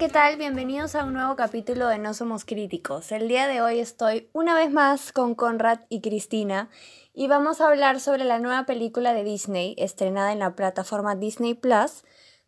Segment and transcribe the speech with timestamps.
[0.00, 0.38] ¿qué tal?
[0.38, 3.12] Bienvenidos a un nuevo capítulo de No Somos Críticos.
[3.12, 6.70] El día de hoy estoy una vez más con Conrad y Cristina
[7.12, 11.52] y vamos a hablar sobre la nueva película de Disney estrenada en la plataforma Disney
[11.52, 12.04] Plus,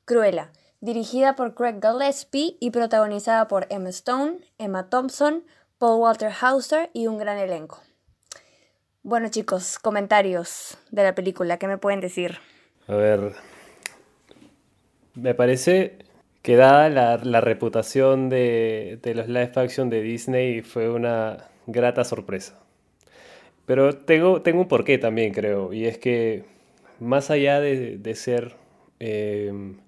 [0.07, 0.50] Cruella,
[0.80, 5.44] dirigida por Craig Gillespie y protagonizada por Emma Stone, Emma Thompson,
[5.77, 7.82] Paul Walter Hauser y un gran elenco.
[9.03, 12.39] Bueno chicos, comentarios de la película, ¿qué me pueden decir?
[12.89, 13.35] A ver,
[15.13, 16.11] me parece
[16.43, 22.61] que dada la, reputación de, los live action de Disney fue una grata sorpresa.
[23.64, 26.45] Pero tengo, tengo un porqué también, creo, y es que
[26.99, 28.55] más allá de, ser,
[28.99, 29.79] em,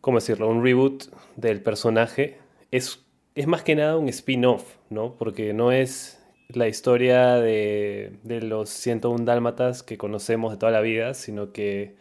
[0.00, 1.04] ¿cómo decirlo?, un reboot
[1.36, 2.38] del personaje,
[2.72, 3.04] es,
[3.36, 5.14] es más que nada un spin-off, ¿no?
[5.14, 10.80] Porque no es la historia de, de los 101 dálmatas que conocemos de toda la
[10.80, 11.94] vida, sino que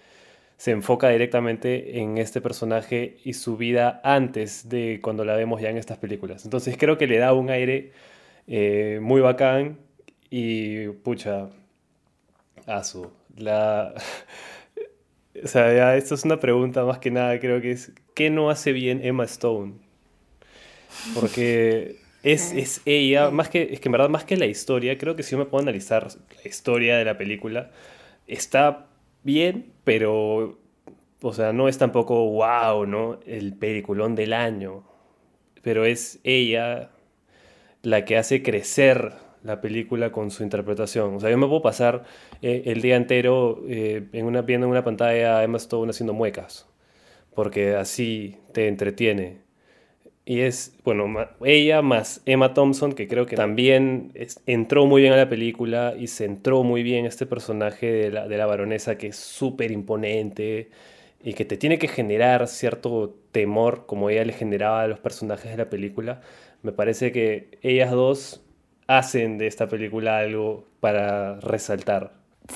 [0.58, 5.70] se enfoca directamente en este personaje y su vida antes de cuando la vemos ya
[5.70, 6.46] en estas películas.
[6.46, 7.92] Entonces creo que le da un aire
[8.48, 9.78] eh, muy bacán
[10.32, 11.50] y pucha,
[12.66, 13.12] asu.
[13.36, 13.94] La...
[15.44, 18.50] o sea, ya esto es una pregunta más que nada, creo que es, ¿qué no
[18.50, 19.74] hace bien Emma Stone?
[21.14, 25.16] Porque es, es ella, más que, es que en verdad más que la historia, creo
[25.16, 27.70] que si yo me puedo analizar la historia de la película,
[28.26, 28.88] está
[29.28, 30.58] bien, pero,
[31.22, 33.20] o sea, no es tampoco wow, ¿no?
[33.26, 34.86] El peliculón del año,
[35.62, 36.92] pero es ella
[37.84, 41.16] la que hace crecer la película con su interpretación.
[41.16, 42.06] O sea, yo me puedo pasar
[42.42, 46.70] eh, el día entero eh, viendo en una pantalla a Emma Stone haciendo muecas,
[47.36, 49.47] porque así te entretiene.
[50.30, 51.06] Y es, bueno,
[51.46, 54.12] ella más Emma Thompson, que creo que también
[54.46, 58.28] entró muy bien a la película y se entró muy bien este personaje de la,
[58.28, 60.70] de la baronesa que es súper imponente
[61.24, 65.50] y que te tiene que generar cierto temor como ella le generaba a los personajes
[65.50, 66.20] de la película.
[66.62, 68.44] Me parece que ellas dos
[68.86, 72.12] hacen de esta película algo para resaltar.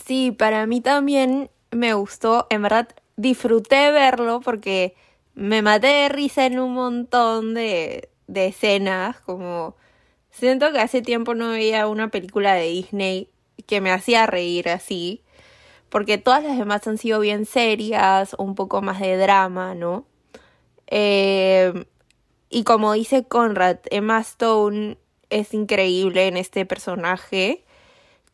[0.05, 4.93] Sí, para mí también me gustó, en verdad disfruté verlo porque
[5.35, 9.75] me maté de risa en un montón de, de escenas, como
[10.29, 13.29] siento que hace tiempo no veía una película de Disney
[13.67, 15.23] que me hacía reír así,
[15.89, 20.05] porque todas las demás han sido bien serias, un poco más de drama, ¿no?
[20.87, 21.85] Eh,
[22.49, 24.97] y como dice Conrad, Emma Stone
[25.29, 27.65] es increíble en este personaje.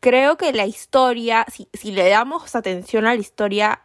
[0.00, 3.82] Creo que la historia, si, si le damos atención a la historia,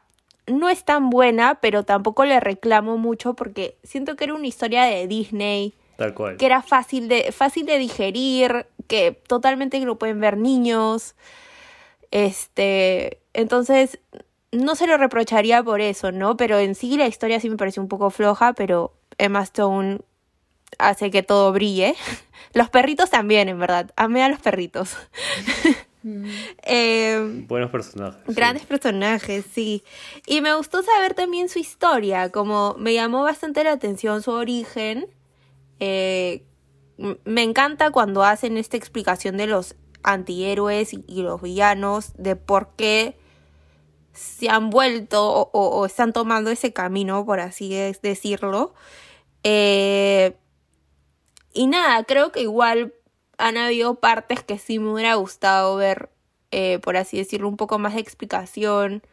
[0.47, 4.83] no es tan buena, pero tampoco le reclamo mucho porque siento que era una historia
[4.83, 5.73] de Disney.
[5.97, 6.37] Tal cual.
[6.37, 11.15] Que era fácil de, fácil de digerir, que totalmente lo pueden ver niños.
[12.11, 13.99] Este, entonces,
[14.51, 16.37] no se lo reprocharía por eso, ¿no?
[16.37, 19.99] Pero en sí la historia sí me pareció un poco floja, pero Emma Stone
[20.77, 21.95] hace que todo brille.
[22.53, 23.91] Los perritos también, en verdad.
[23.95, 24.95] Amé a los perritos.
[26.63, 28.35] Eh, Buenos personajes.
[28.35, 29.83] Grandes personajes, sí.
[30.25, 35.07] Y me gustó saber también su historia, como me llamó bastante la atención su origen.
[35.79, 36.43] Eh,
[36.97, 43.17] me encanta cuando hacen esta explicación de los antihéroes y, los villanos, de por qué
[44.13, 47.69] se han vuelto o, están tomando ese camino, por así
[48.01, 48.73] decirlo.
[49.43, 50.37] Eh,
[51.53, 52.93] y nada, creo que igual
[53.43, 56.09] han habido partes que sí me hubiera gustado ver,
[56.51, 59.03] eh, por así decirlo, un poco más de explicación.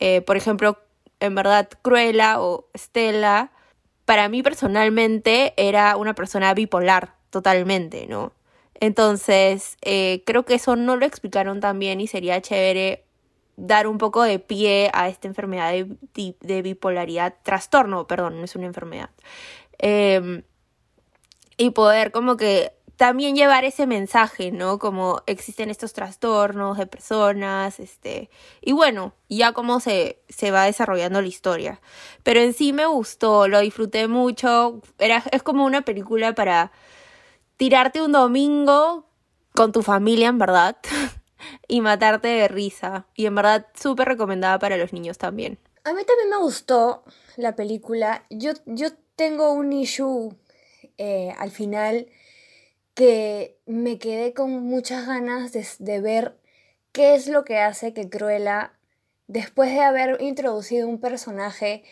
[0.00, 0.78] Eh, por ejemplo,
[1.20, 3.52] en verdad, Cruella o Stella,
[4.06, 8.32] para mí personalmente era una persona bipolar, totalmente, ¿no?
[8.74, 13.04] Entonces, eh, creo que eso no lo explicaron tan bien y sería chévere
[13.56, 18.56] dar un poco de pie a esta enfermedad de, de bipolaridad, trastorno, perdón, no es
[18.56, 19.10] una enfermedad.
[19.78, 20.42] Em,
[21.60, 24.78] y poder como que también llevar ese mensaje, ¿no?
[24.78, 28.28] Como existen estos trastornos de personas, este,
[28.60, 31.80] y bueno, ya cómo se, se va desarrollando la historia.
[32.24, 36.72] Pero en sí me gustó, lo disfruté mucho, era, es como una película para
[37.56, 39.06] tirarte un domingo
[39.54, 40.76] con tu familia, en verdad,
[41.68, 43.06] y matarte de risa.
[43.14, 45.58] Y en verdad súper recomendada para los niños también.
[45.84, 47.04] A mí también me gustó
[47.38, 48.26] la película.
[48.28, 50.36] Yo, yo tengo un issue
[50.98, 52.06] eh, al final
[53.00, 56.36] que me quedé con muchas ganas de, ver
[56.92, 58.74] qué es lo que hace que Cruella,
[59.26, 61.82] después de haber introducido un personaje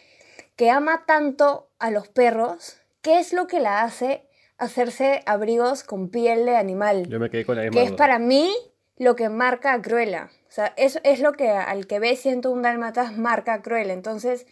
[0.54, 4.26] que ama tanto a los perros, qué es lo que la hace
[4.58, 7.08] hacerse abrigos con piel de animal.
[7.08, 8.54] Yo me quedé con la Que es para mí
[8.98, 10.28] lo que marca a Cruella.
[10.46, 13.94] O sea, eso es lo que al que ve siento un dálmatas marca a Cruella.
[13.94, 14.46] Entonces,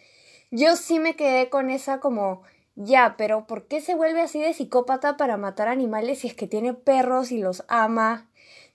[0.49, 2.41] yo sí me quedé con esa como
[2.79, 6.45] Ya, pero ¿por qué se vuelve así de psicópata para matar animales si es que
[6.45, 8.27] tiene perros y los ama?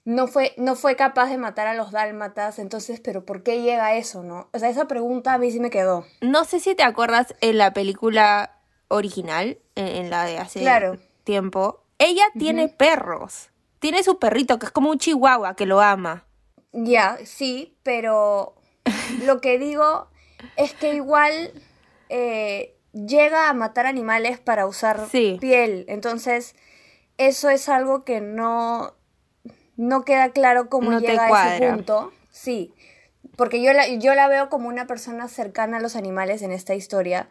[0.03, 3.85] No fue, no fue capaz de matar a los dálmatas, entonces, pero ¿por qué llega
[3.85, 4.49] a eso, no?
[4.51, 6.05] O sea, esa pregunta a mí sí me quedó.
[6.19, 8.57] No sé si te acuerdas en la película
[8.89, 10.97] original, en, en la de hace Claro.
[11.23, 13.51] tiempo, ella tiene perros.
[13.79, 16.25] Tiene su perrito, que es como un chihuahua, que lo ama.
[16.73, 18.55] Ya, sí, pero
[19.23, 20.07] lo que digo
[20.57, 21.53] es que igual
[22.09, 25.37] eh, llega a matar animales para usar Sí.
[25.41, 25.85] piel.
[25.87, 26.55] Entonces,
[27.17, 28.93] eso es algo que no,
[29.75, 32.11] no queda claro cómo No llega a ese punto.
[32.29, 32.73] Sí,
[33.35, 36.75] porque yo la, yo la veo como una persona cercana a los animales en esta
[36.75, 37.29] historia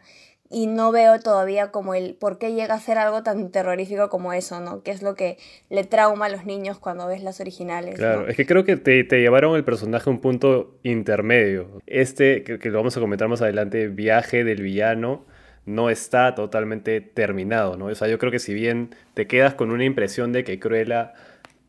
[0.49, 4.33] y no veo todavía como el por qué llega a ser algo tan terrorífico como
[4.33, 4.83] eso, ¿no?
[4.83, 5.37] Que es lo que
[5.69, 7.95] le trauma a los niños cuando ves las originales.
[7.95, 8.27] Claro, ¿no?
[8.27, 11.81] es que creo que te, te llevaron el personaje a un punto intermedio.
[11.87, 15.25] Este, que, que lo vamos a comentar más adelante, viaje del villano,
[15.65, 17.85] no está totalmente terminado, ¿no?
[17.85, 21.13] O sea, yo creo que si bien te quedas con una impresión de que Cruella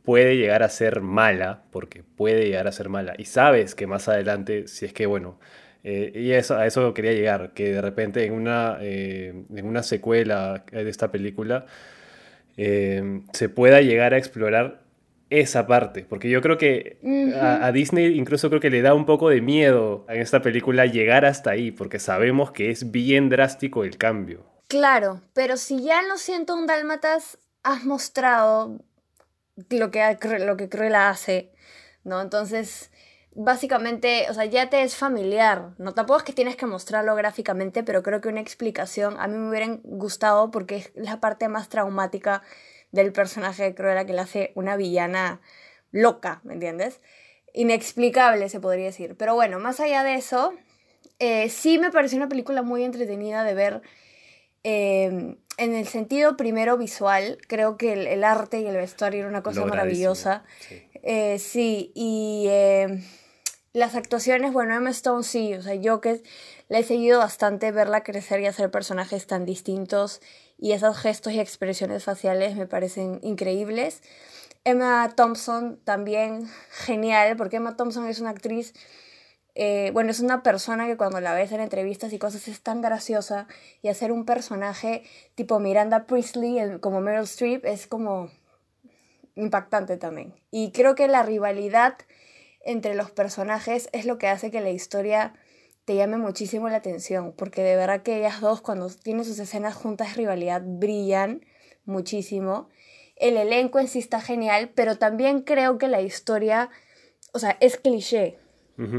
[0.04, 4.08] puede llegar a ser mala, porque puede llegar a ser mala, y sabes que más
[4.08, 5.38] adelante, si es que, bueno,
[5.84, 9.82] eh, y eso, a eso quería llegar, que de repente en una, eh, en una
[9.82, 11.66] secuela de esta película
[12.56, 14.83] eh, se pueda llegar a explorar
[15.30, 16.98] esa parte, porque yo creo que
[17.40, 20.86] a, a Disney incluso creo que le da un poco de miedo en esta película
[20.86, 24.44] llegar hasta ahí, porque sabemos que es bien drástico el cambio.
[24.68, 28.80] Claro, pero si ya en Lo siento un Dálmatas has mostrado
[29.70, 31.52] lo que, lo que Cruella hace,
[32.02, 32.20] ¿no?
[32.20, 32.90] Entonces,
[33.34, 35.92] básicamente, o sea, ya te es familiar, ¿no?
[35.94, 39.48] Tampoco es que tienes que mostrarlo gráficamente, pero creo que una explicación a mí me
[39.48, 42.42] hubiera gustado porque es la parte más traumática
[42.94, 45.40] del personaje de Cruella que le hace una villana
[45.90, 47.00] loca, ¿me entiendes?
[47.52, 49.16] Inexplicable, se podría decir.
[49.18, 50.54] Pero bueno, más allá de eso,
[51.18, 53.82] eh, sí me pareció una película muy entretenida de ver
[54.62, 59.28] eh, en el sentido primero visual, creo que el, el arte y el vestuario era
[59.28, 60.44] una cosa maravillosa.
[60.60, 60.82] sí.
[61.02, 62.48] Eh, sí, y
[63.74, 66.22] las actuaciones, bueno, Emma Stone sí, o sea, yo que
[66.68, 70.20] la he seguido bastante, verla crecer y hacer personajes tan distintos
[70.58, 74.02] y esos gestos y expresiones faciales me parecen increíbles.
[74.64, 78.74] Emma Thompson también genial, porque Emma Thompson es una actriz
[79.56, 82.80] eh, bueno, es una persona que cuando la ves en entrevistas y cosas es tan
[82.80, 83.46] graciosa
[83.82, 85.04] y hacer un personaje
[85.36, 88.30] tipo Miranda Priestley como Meryl Streep es como
[89.36, 90.34] impactante también.
[90.50, 91.96] Y creo que la rivalidad
[92.64, 95.34] entre los personajes es lo que hace que la historia
[95.84, 99.74] te llame muchísimo la atención, porque de verdad que ellas dos cuando tienen sus escenas
[99.74, 101.44] juntas de rivalidad brillan
[101.84, 102.68] muchísimo.
[103.16, 106.70] El elenco en sí está genial, pero también creo que la historia,
[107.32, 108.38] o sea, es cliché.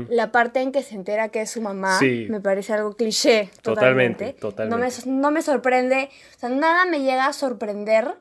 [0.07, 2.27] La parte en que se entera que es su mamá Sí.
[2.29, 3.49] me parece algo cliché.
[3.61, 4.39] Totalmente, Totalmente.
[4.39, 5.01] totalmente.
[5.05, 8.17] No, me, no me sorprende, o sea, nada me llega a sorprender,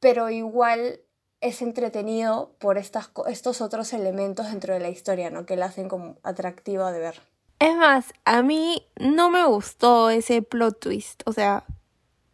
[0.00, 0.98] pero igual
[1.40, 5.46] es entretenido por estas, estos otros elementos dentro de la historia, ¿no?
[5.46, 7.20] Que la hacen como atractiva de ver.
[7.60, 11.22] Es más, a mí no me gustó ese plot twist.
[11.26, 11.64] O sea,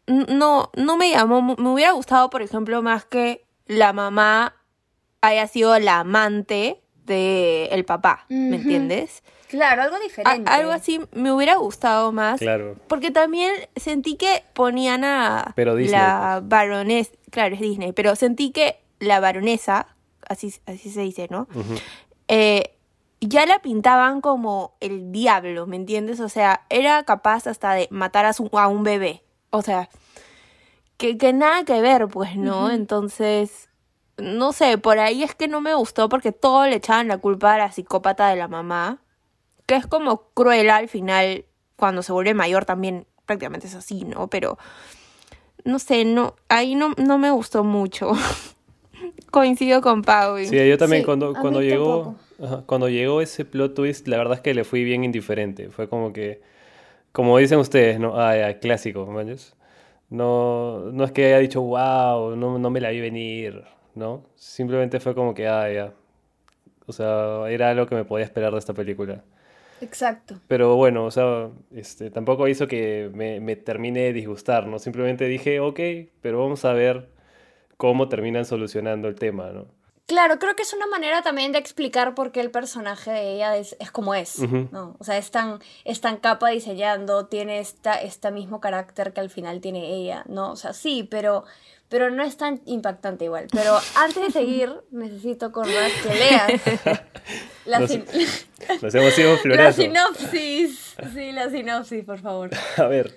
[0.06, 1.42] no, no me llamó.
[1.56, 4.54] Me hubiera gustado, por ejemplo, más que la mamá
[5.20, 8.24] haya sido la amante de el papá.
[8.28, 9.22] ¿Me entiendes?
[9.48, 10.50] Claro, algo A- diferente.
[10.50, 12.38] algo así me hubiera gustado más.
[12.40, 12.76] Claro.
[12.88, 18.50] Porque también sentí que ponían a Pero Disney, la baronesa, claro, es Disney, pero sentí
[18.50, 19.88] que la baronesa,
[20.28, 21.48] así, así se dice, ¿no?
[21.54, 21.74] Ujú.
[22.28, 22.75] Eh,
[23.20, 26.20] ya la pintaban como el diablo, ¿me entiendes?
[26.20, 29.22] O sea, era capaz hasta de matar a, su- a un bebé.
[29.50, 29.88] O sea,
[30.96, 32.70] que, que nada que ver, pues, ¿no?
[32.70, 33.68] Entonces,
[34.18, 37.54] no sé, por ahí es que no me gustó porque todo le echaban la culpa
[37.54, 38.98] a la psicópata de la mamá,
[39.66, 41.44] que es como cruela al final,
[41.76, 44.28] cuando se vuelve mayor también prácticamente es así, ¿no?
[44.28, 44.56] Pero,
[45.64, 48.12] no sé, no, ahí no, no me gustó mucho.
[49.30, 50.38] Coincido con Pau.
[50.38, 54.34] Sí, yo también Sí, cuando, cuando llegó, ajá, cuando llegó ese plot twist, la verdad
[54.34, 55.70] es que le fui bien indiferente.
[55.70, 56.40] Fue como que,
[57.12, 58.20] como dicen ustedes, ¿no?
[58.20, 59.54] Ah, ya, clásico, ¿manches?
[60.10, 63.64] No, no es que haya dicho, wow, no, no me la vi venir,
[63.94, 64.24] ¿no?
[64.36, 65.92] Simplemente fue como que, ah, ya.
[66.86, 69.24] O sea, era algo que me podía esperar de esta película.
[69.80, 70.40] Exacto.
[70.48, 74.78] Pero bueno, o sea, este, tampoco hizo que me, me termine de disgustar, ¿no?
[74.78, 75.80] Simplemente dije, ok,
[76.20, 77.08] pero vamos a ver
[77.76, 79.66] cómo terminan solucionando el tema, ¿no?
[80.06, 83.56] Claro, creo que es una manera también de explicar por qué el personaje de ella
[83.56, 84.38] es, es como es.
[84.38, 84.94] ¿no?
[85.00, 89.30] O sea, es tan, es tan capa diseñando, tiene esta, este mismo carácter que al
[89.30, 90.52] final tiene ella, ¿no?
[90.52, 91.42] O sea, sí, pero,
[91.88, 93.48] pero no es tan impactante igual.
[93.50, 96.62] Pero antes de seguir, necesito, Conrad, que leas
[97.66, 98.04] la, Nos- sin-
[98.82, 100.94] Nos hemos ido la sinopsis.
[101.14, 102.50] Sí, la sinopsis, por favor.
[102.76, 103.12] A ver.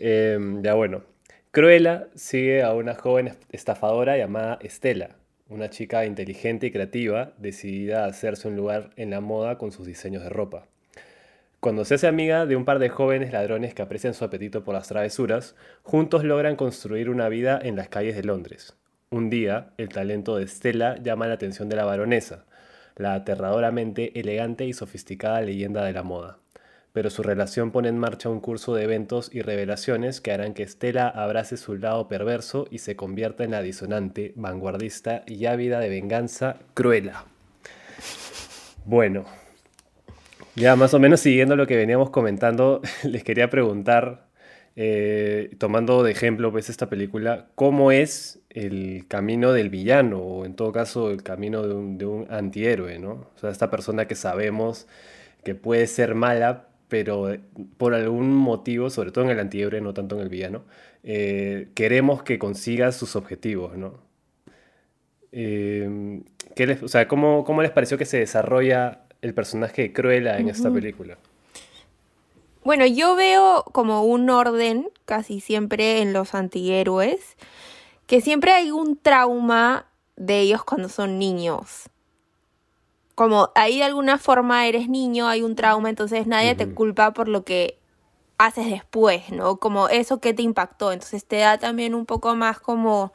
[0.00, 1.04] Em, ya bueno.
[1.52, 5.16] Cruella sigue a una joven estafadora llamada Estela,
[5.52, 9.86] una chica inteligente y creativa, decidida a hacerse un lugar en la moda con sus
[9.86, 10.66] diseños de ropa.
[11.60, 14.74] Cuando se hace amiga de un par de jóvenes ladrones que aprecian su apetito por
[14.74, 18.76] las travesuras, juntos logran construir una vida en las calles de Londres.
[19.10, 22.46] Un día, el talento de Stella llama la atención de la baronesa,
[22.96, 26.38] la aterradoramente elegante y sofisticada leyenda de la moda.
[26.92, 30.66] Pero su relación pone en marcha un curso de eventos y revelaciones que harán que
[30.66, 35.88] Stella abrace su lado perverso y se convierta en la disonante, vanguardista y ávida de
[35.88, 37.24] venganza Cruella.
[38.84, 39.24] Bueno,
[40.54, 44.26] ya más o menos siguiendo lo que veníamos comentando, les quería preguntar,
[44.76, 50.54] eh, tomando de ejemplo pues esta película, ¿cómo es el camino del villano o en
[50.54, 53.12] todo caso el camino de un, antihéroe, ¿no?
[53.34, 54.86] O sea, esta persona que sabemos
[55.44, 57.34] que puede ser mala, pero
[57.78, 60.62] por algún motivo, sobre todo en el antihéroe, no tanto en el villano,
[61.02, 63.94] eh, queremos que consiga sus objetivos, ¿no?
[65.32, 66.20] Eh,
[66.82, 70.70] o sea, ¿cómo, ¿cómo les pareció que se desarrolla el personaje de Cruella en esta
[70.70, 71.16] película?
[72.62, 77.38] Bueno, yo veo como un orden casi siempre en los antihéroes,
[78.06, 81.88] que siempre hay un trauma de ellos cuando son niños.
[83.14, 87.28] Como ahí de alguna forma eres niño, hay un trauma, entonces nadie te culpa por
[87.28, 87.78] lo que
[88.38, 89.56] haces después, ¿no?
[89.56, 90.92] Como eso que te impactó.
[90.92, 93.12] Entonces te da también un poco más como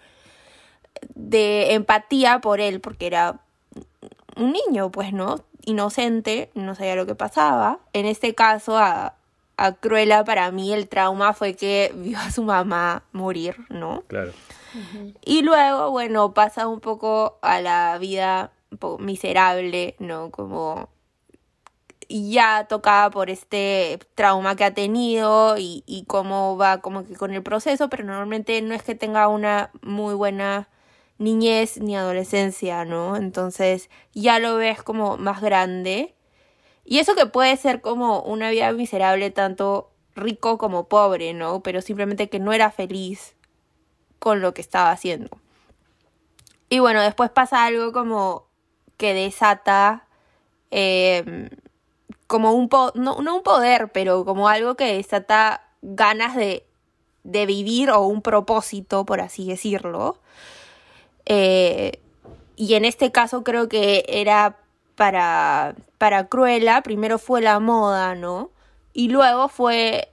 [1.15, 3.39] de empatía por él, porque era
[4.35, 5.43] un niño, pues, ¿no?
[5.67, 7.79] inocente, no sabía lo que pasaba.
[7.91, 9.15] En este caso, a,
[9.57, 14.03] a Cruella, para mí el trauma fue que vio a su mamá morir, ¿no?
[14.07, 14.31] Claro.
[15.25, 18.51] Y luego, bueno, pasa un poco a la vida
[18.99, 20.31] miserable, ¿no?
[20.31, 20.89] Como
[22.09, 27.33] ya tocada por este trauma que ha tenido y, y cómo va como que con
[27.33, 30.69] el proceso, pero normalmente no es que tenga una muy buena
[31.17, 33.17] niñez ni adolescencia, ¿no?
[33.17, 36.15] Entonces ya lo ves como más grande.
[36.85, 41.61] Y eso que puede ser como una vida miserable tanto rico como pobre, ¿no?
[41.61, 43.35] Pero simplemente que no era feliz
[44.19, 45.29] con lo que estaba haciendo.
[46.69, 48.46] Y bueno, después pasa algo como
[48.97, 50.05] que desata
[50.71, 51.49] em,
[52.27, 56.65] como un no, no un poder, pero como algo que desata ganas de,
[57.23, 60.17] de vivir o un propósito, por así decirlo.
[61.25, 61.99] Eh,
[62.55, 64.57] y en este caso creo que era
[64.95, 68.49] para, para Cruella, primero fue la moda, ¿no?
[68.93, 70.09] Y luego fue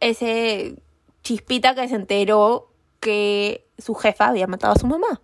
[0.00, 0.76] ese
[1.22, 2.68] chispita que se enteró
[3.00, 5.20] que su jefa había matado a su mamá.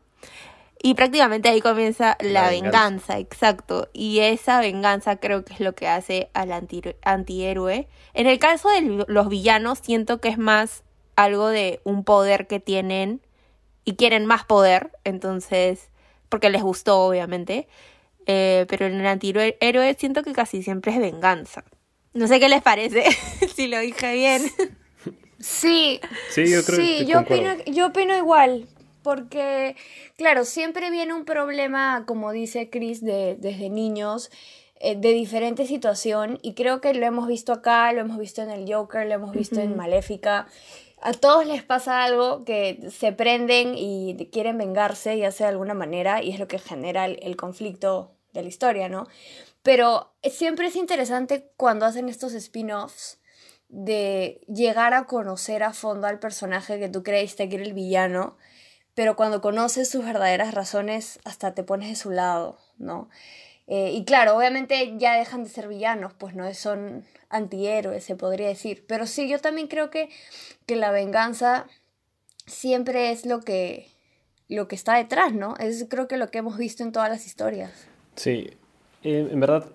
[0.83, 3.21] Y prácticamente ahí comienza la, venganza.
[3.21, 3.89] exacto.
[3.93, 7.89] Y esa venganza creo que es lo que hace al antihéroe.
[8.15, 10.83] En el caso de los villanos, siento que es más
[11.15, 13.21] algo de un poder que tienen
[13.85, 15.91] y quieren más poder, entonces,
[16.29, 17.69] porque les gustó, obviamente.
[18.27, 21.65] Eh, pero en el antihéroe siento que casi siempre es venganza.
[22.12, 23.05] No sé qué les parece,
[23.55, 24.43] si lo dije bien.
[25.39, 28.69] Sí, sí, yo creo sí, yo opino, yo opino igual,
[29.03, 29.77] porque,
[30.17, 34.31] claro, siempre viene un problema, como dice Chris, de, desde niños,
[34.81, 38.51] eh, de diferente situación, y creo que lo hemos visto acá, lo hemos visto en
[38.51, 40.49] el Joker, lo hemos visto en Maléfica,
[41.03, 45.75] a todos les pasa algo que se prenden y quieren vengarse, ya sea de alguna
[45.75, 49.09] manera, y es lo que genera el, conflicto de la historia, ¿no?
[49.65, 53.21] Pero siempre es interesante cuando hacen estos spin-offs
[53.69, 58.37] de llegar a conocer a fondo al personaje que tú creíste que era el villano,
[58.95, 63.09] pero cuando conoces sus verdaderas razones hasta te pones de su lado, ¿no?
[63.67, 68.49] Eh, y claro, obviamente ya dejan de ser villanos, pues no son antihéroes, se podría
[68.49, 68.85] decir.
[68.87, 70.09] Pero sí, yo también creo que,
[70.67, 71.67] que la venganza
[72.47, 73.89] siempre es lo que,
[74.49, 75.55] lo que está detrás, ¿no?
[75.59, 77.89] Es creo que lo que hemos visto en todas las historias.
[78.17, 78.51] Sí,
[79.03, 79.71] en verdad,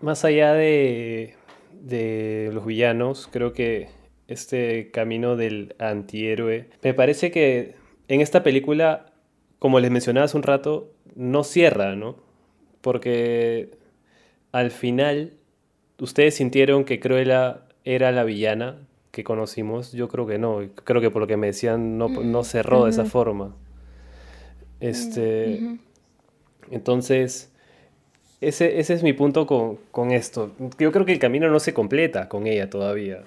[0.00, 1.36] más allá de,
[1.72, 3.88] de los villanos, creo que
[4.28, 7.74] este camino del antihéroe, me parece que
[8.14, 9.06] en esta película,
[9.58, 12.16] como les mencionaba hace un rato, no cierra, ¿no?
[12.80, 13.70] Porque
[14.52, 15.32] al final
[16.02, 18.76] ¿Ustedes sintieron que Cruella era la villana
[19.12, 19.92] que conocimos?
[19.92, 20.60] Yo creo que no.
[20.82, 23.54] Creo que por lo que me decían no, no mm, cerró de esa forma.
[24.80, 25.78] Este.
[26.72, 27.50] Entonces.
[28.40, 30.50] Ese, ese, es mi punto con, con, esto.
[30.76, 33.22] Yo creo que el camino no se completa con ella todavía.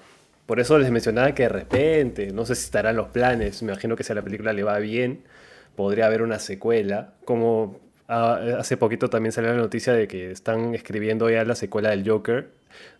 [0.45, 3.95] Por eso les mencionaba que de repente, no sé si estarán los planes, me imagino
[3.95, 5.23] que si a la película le va bien,
[5.75, 10.75] podría haber una secuela, como Ah, hace poquito también salió la noticia de que están
[10.75, 12.49] escribiendo ya la secuela del Joker.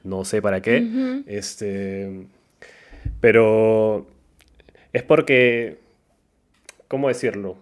[0.03, 1.23] No sé para qué.
[1.27, 2.27] Este.
[3.21, 4.07] Pero
[4.93, 5.79] Es porque,
[6.87, 7.57] ¿cómo decirlo?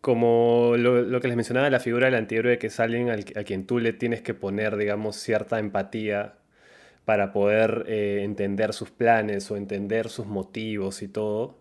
[0.00, 3.78] Como lo, que les mencionaba, la figura del antihéroe, que es alguien a quien tú
[3.80, 6.34] le tienes que poner, digamos, cierta empatía
[7.04, 11.58] para poder eh, entender sus planes o entender sus motivos y todo.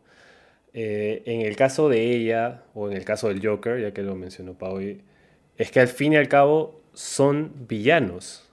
[0.73, 4.15] Eh, en el caso de ella, o en el caso del Joker, ya que lo
[4.15, 8.49] mencionó Pau, es que al fin y al cabo son villanos.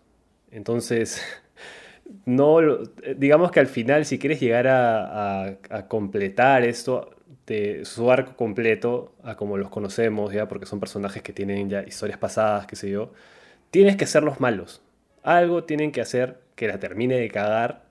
[0.51, 1.23] Entonces,
[2.27, 2.59] no,
[3.17, 7.11] digamos que al final, si quieres llegar a, completar esto,
[7.47, 11.83] de su arco completo, a como los conocemos, ya, porque son personajes que tienen ya
[11.83, 13.13] historias pasadas, qué sé yo,
[13.71, 14.83] tienes que ser los malos.
[15.23, 17.85] Algo tienen que hacer que la termine de cagar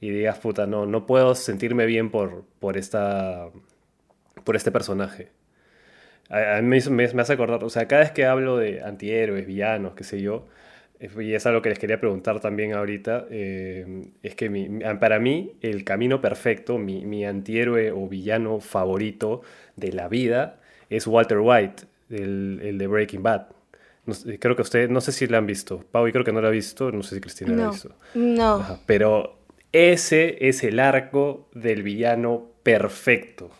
[0.00, 3.48] y digas, puta, no, no puedo sentirme bien por, por, esta,
[4.44, 5.30] por este personaje.
[6.30, 10.04] A, mí me, hace acordar, o sea, cada vez que hablo de antihéroes, villanos, qué
[10.04, 10.46] sé yo,
[11.00, 14.48] y es algo que les quería preguntar también ahorita, eh, es que
[15.00, 19.42] para mí el camino perfecto, mi, mi, antihéroe o villano favorito
[19.74, 23.53] de la vida es Walter White, el, el de Breaking Bad.
[24.38, 26.48] Creo que usted, no sé si la han visto, Pau, y creo que no la
[26.48, 27.94] ha visto, no sé si Cristina la ha visto.
[28.14, 28.80] No.
[28.86, 29.38] pero
[29.72, 33.50] ese es el arco del villano perfecto.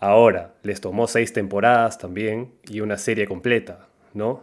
[0.00, 4.42] Ahora, les tomó seis temporadas también y una serie completa, ¿no?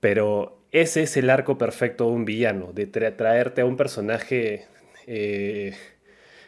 [0.00, 4.66] Pero ese es el arco perfecto de un villano, de traerte a un personaje
[5.06, 5.74] eh,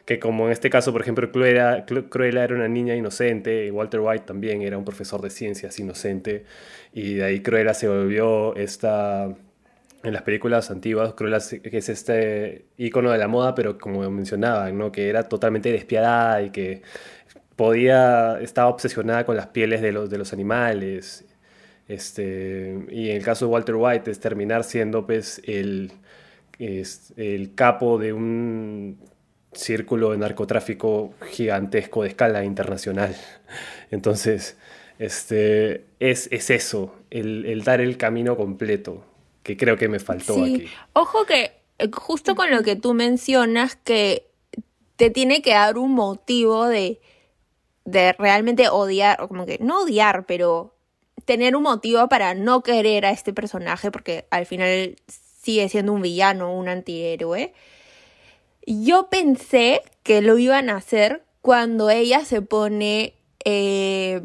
[0.06, 4.00] que como en este caso, por ejemplo, Cruella, Cruella, era una niña inocente, y Walter
[4.00, 6.44] White también era un profesor de ciencias inocente,
[6.94, 9.34] y de ahí Cruella se volvió esta...
[10.02, 14.92] En las películas antiguas, Cruella es este icono de la moda, pero como mencionaba, ¿no?
[14.92, 16.82] que era totalmente despiadada y que
[17.56, 21.24] podía, estaba obsesionada con las pieles de los, de los animales
[21.88, 25.92] este, y en el caso de Walter White es terminar siendo pues, el,
[26.58, 28.98] el capo de un
[29.56, 33.16] círculo de narcotráfico gigantesco de escala internacional.
[33.90, 34.56] Entonces,
[34.98, 39.04] este, es, es eso, el, dar el camino completo,
[39.42, 40.54] que creo que me faltó sí.
[40.54, 40.68] aquí.
[40.92, 44.26] Ojo que eh, justo con lo que tú mencionas, que
[44.96, 47.00] te tiene que dar un motivo de,
[47.84, 50.74] de realmente odiar, o como que no odiar, pero
[51.24, 54.96] tener un motivo para no querer a este personaje, porque al final
[55.42, 57.52] sigue siendo un villano, un antihéroe.
[58.66, 64.20] Yo pensé que lo iban a hacer cuando ella se pone eh,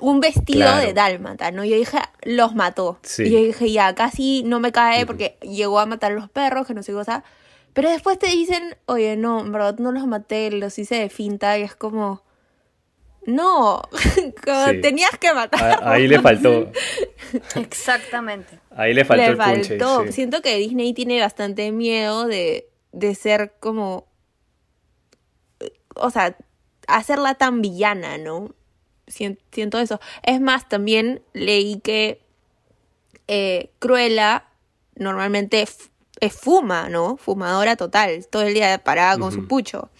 [0.00, 1.64] un vestido de dálmata, ¿no?
[1.64, 2.98] Yo dije, los mató.
[3.18, 6.66] Y yo dije, ya, casi no me cae porque llegó a matar a los perros,
[6.66, 7.24] que no sé qué cosa.
[7.74, 11.58] Pero después te dicen, oye, no, en verdad no los maté, los hice de finta
[11.58, 12.22] y es como
[13.26, 13.82] no,
[14.82, 15.80] tenías que matar.
[15.82, 16.70] Ahí le faltó.
[17.56, 18.60] Exactamente.
[18.70, 20.12] Ahí le faltó el faltó.
[20.12, 24.06] Siento que Disney tiene bastante miedo de, de ser como.
[25.94, 26.36] O sea,
[26.88, 28.54] hacerla tan villana, ¿no?
[29.06, 30.00] Siento eso.
[30.22, 32.22] Es más, también leí que
[33.28, 34.46] eh, Cruella
[34.96, 37.16] normalmente es fuma, ¿no?
[37.18, 38.26] Fumadora total.
[38.26, 39.90] Todo el día parada con su pucho.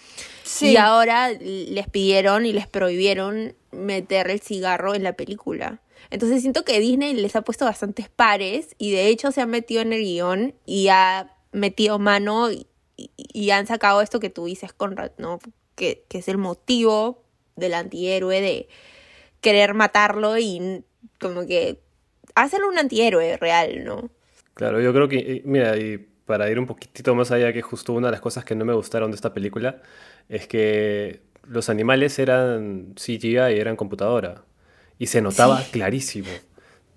[0.61, 5.81] Y ahora les pidieron y les prohibieron meter el cigarro en la película.
[6.11, 9.83] Entonces siento que Disney les ha puesto bastantes pares y de hecho se ha metido
[9.83, 12.67] en el guion y ha metido mano y,
[13.51, 15.39] han sacado esto que tú dices, Conrad, ¿no?
[15.75, 17.23] Que, que es el motivo
[17.57, 18.69] del antihéroe de
[19.41, 20.85] querer matarlo y
[21.21, 21.81] como que
[22.35, 24.11] hacerlo un antihéroe real, ¿no?
[24.55, 27.93] Claro, yo creo que, eh, mira, y para ir un poquitito más allá, que justo
[27.93, 29.83] una de las cosas que no me gustaron de esta película
[30.29, 34.45] es que los animales eran CGI y eran computadora.
[34.99, 36.29] Y se notaba clarísimo.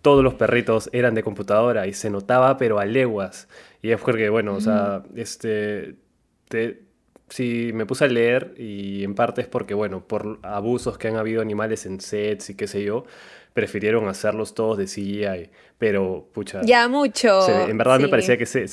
[0.02, 3.48] Todos los perritos eran de computadora y se notaba, pero a leguas.
[3.82, 5.96] Y es porque, bueno, o sea, este.
[6.48, 6.82] Te,
[7.30, 11.16] sí, me puse a leer y en parte es porque, bueno, por abusos que han
[11.16, 13.06] habido animales en sets y qué sé yo,
[13.54, 16.62] prefirieron hacerlos todos de CGI, pero pucha.
[16.64, 17.48] Ya mucho.
[17.68, 18.68] en verdad me parecía que se,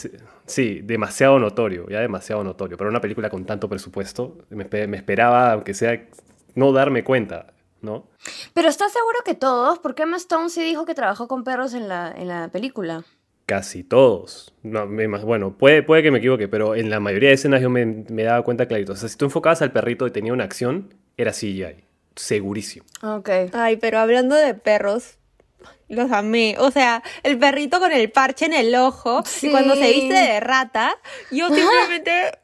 [0.47, 2.77] sí, demasiado notorio, ya demasiado notorio.
[2.77, 6.07] Pero una película con tanto presupuesto, me, esperaba, aunque sea,
[6.55, 7.55] no darme cuenta,
[7.87, 8.07] ¿no?
[8.53, 9.79] Pero ¿estás seguro que todos?
[9.79, 13.05] Porque Emma Stone sí dijo que trabajó con perros en la, en la película.
[13.46, 14.53] Casi todos.
[14.62, 17.87] No, bueno, puede, puede que me equivoque, pero en la mayoría de escenas yo me,
[17.87, 18.92] me daba cuenta clarito.
[18.92, 22.87] O sea, si tú enfocabas al perrito y tenía una acción, era CGI segurísimo.
[23.03, 23.31] Ok.
[23.53, 25.18] Ay, pero hablando de perros,
[25.88, 26.57] los amé.
[26.59, 29.22] O sea, el perrito con el parche en el ojo.
[29.42, 30.99] Y cuando se viste de rata,
[31.31, 32.38] yo simplemente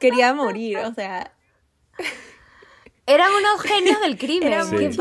[0.00, 0.78] quería morir.
[0.78, 1.32] O sea.
[3.06, 4.52] Eran unos genios del crimen.
[4.52, 4.92] Eran muy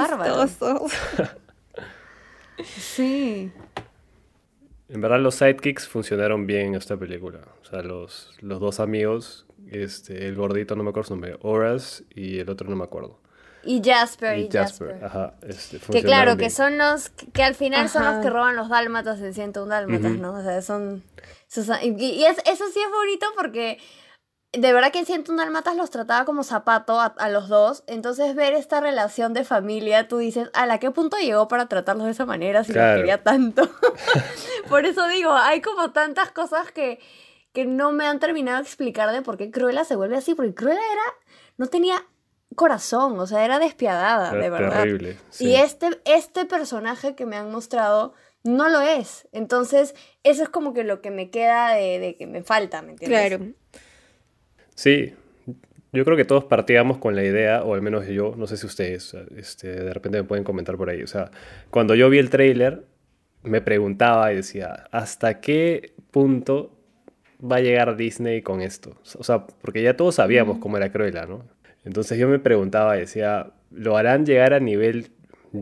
[2.63, 3.51] sí.
[4.87, 7.39] En verdad los sidekicks funcionaron bien en esta película.
[7.61, 12.03] O sea, los, los dos amigos, este, el gordito no me acuerdo su nombre, Horace
[12.13, 13.19] y el otro no me acuerdo.
[13.63, 14.89] Y Jasper, y, y Jasper.
[14.99, 15.05] Jasper.
[15.05, 16.51] Ajá, este, Que claro, funcionaron que bien.
[16.51, 18.11] son los que, al final son Ajá.
[18.17, 20.21] los que roban los dálmatas en 101 dálmatas, Ujú.
[20.21, 20.33] ¿no?
[20.33, 21.01] O sea, son...
[21.49, 23.79] esos- y y es- eso sí es bonito porque
[24.57, 27.83] de verdad que en 101 dálmatas los trataba como zapato a, a los dos.
[27.87, 32.05] Entonces ver esta relación de familia, tú dices, ¿a la qué punto llegó para tratarlos
[32.05, 32.93] de esa manera si Claro.
[32.93, 33.69] los quería tanto?
[34.69, 36.99] Por eso digo, hay como tantas cosas que,
[37.53, 40.35] que no me han terminado de explicar de por qué Cruella se vuelve así.
[40.35, 41.03] Porque Cruella era...
[41.57, 42.03] No tenía
[42.55, 44.77] corazón, o sea, era despiadada, Era de verdad.
[44.83, 45.17] terrible.
[45.29, 45.47] sí.
[45.47, 48.13] Y este, este personaje que me han mostrado
[48.43, 49.27] no lo es.
[49.31, 52.91] Entonces, eso es como que lo que me queda de, de que me falta, ¿me
[52.91, 53.27] entiendes?
[53.37, 53.45] Claro.
[54.75, 55.13] Sí,
[55.93, 58.65] yo creo que todos partíamos con la idea, o al menos yo, no sé si
[58.65, 61.01] ustedes, este, de repente me pueden comentar por ahí.
[61.01, 61.31] O sea,
[61.71, 62.83] cuando yo vi el tráiler,
[63.43, 66.77] me preguntaba y decía, ¿hasta qué punto
[67.41, 68.99] va a llegar Disney con esto?
[69.17, 71.45] O sea, porque ya todos sabíamos cómo era Cruella, ¿no?
[71.85, 75.11] Entonces yo me preguntaba y decía, ¿lo harán llegar a nivel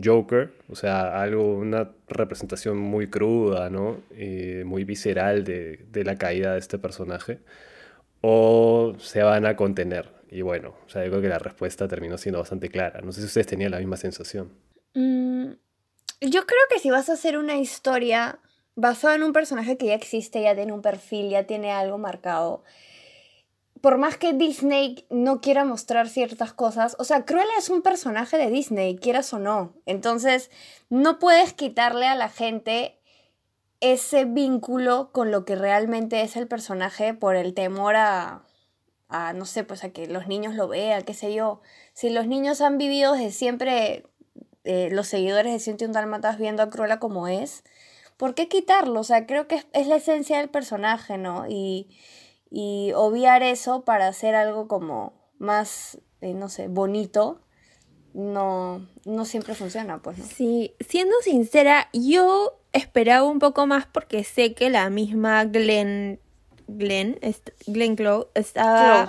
[0.02, 0.50] Joker?
[0.68, 3.98] O sea, algo, una representación muy cruda, ¿no?
[4.16, 7.38] Eh, muy visceral de, de la caída de este personaje
[8.26, 10.10] o se van a contener.
[10.30, 13.02] Y bueno, o sea, yo creo que la respuesta terminó siendo bastante clara.
[13.02, 14.50] No sé si ustedes tenían la misma sensación.
[14.94, 15.50] Mm,
[16.22, 18.38] yo creo que si vas a hacer una historia
[18.76, 22.64] basada en un personaje que ya existe, ya tiene un perfil, ya tiene algo marcado,
[23.82, 28.38] por más que Disney no quiera mostrar ciertas cosas, o sea, Cruella es un personaje
[28.38, 29.74] de Disney, quieras o no.
[29.84, 30.50] Entonces,
[30.88, 32.98] no puedes quitarle a la gente
[33.92, 38.46] ese vínculo con lo que realmente es el personaje por el temor a,
[39.08, 41.60] a, no sé, pues a que los niños lo vean, qué sé yo.
[41.92, 44.06] Si los niños han vivido desde siempre,
[44.64, 47.62] eh, los seguidores de 101 Dálmatas viendo a Cruella como es,
[48.16, 49.00] ¿por qué quitarlo?
[49.00, 51.46] O sea, creo que es, es la esencia del personaje, ¿no?
[51.46, 51.88] Y,
[52.50, 57.42] y obviar eso para hacer algo como más, eh, no sé, bonito,
[58.14, 60.24] no, no siempre funciona, pues, ¿no?
[60.24, 66.20] Sí, siendo sincera, yo esperaba un poco más porque sé que la misma Glenn,
[66.68, 69.08] Glenn, est- Glenn Close estaba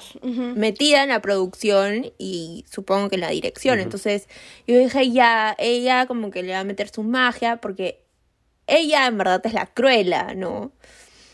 [0.55, 3.79] metida en la producción y supongo que en la dirección.
[3.83, 4.27] Entonces
[4.67, 8.01] yo dije, ya, ella como que le va a meter su magia porque
[8.67, 10.71] ella en verdad es la cruela, ¿no?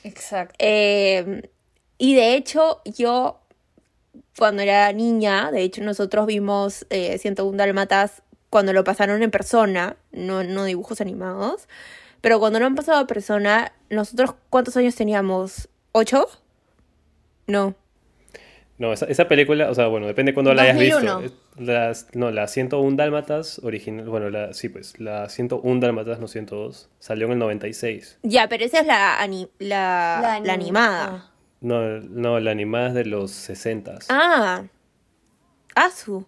[0.04, 0.56] Exacto.
[0.60, 1.50] Eh,
[1.98, 3.40] y de hecho, yo,
[4.38, 9.96] cuando era niña, de hecho, nosotros vimos eh, 101 Dálmatas cuando lo pasaron en persona,
[10.12, 11.68] no, no dibujos animados.
[12.22, 15.70] Pero cuando lo han pasado a persona, nosotros, ¿cuántos años teníamos?
[15.92, 16.28] ¿Ocho?
[17.48, 17.76] No.
[18.78, 21.20] No, esa, esa película, o sea, bueno, depende de cuándo la hayas 2001.
[21.20, 21.38] visto.
[21.58, 26.90] Las, no, la 101 Dálmatas original, bueno, la, sí, pues, la 101 Dálmatas, no 102,
[27.00, 28.20] salió en el 96.
[28.24, 31.06] Ya, pero esa es la, ani- la, la anim- animada.
[31.28, 31.32] ah.
[31.60, 34.00] No, no, la animada es de los 60.
[34.10, 34.64] Ah.
[35.76, 36.26] Asu.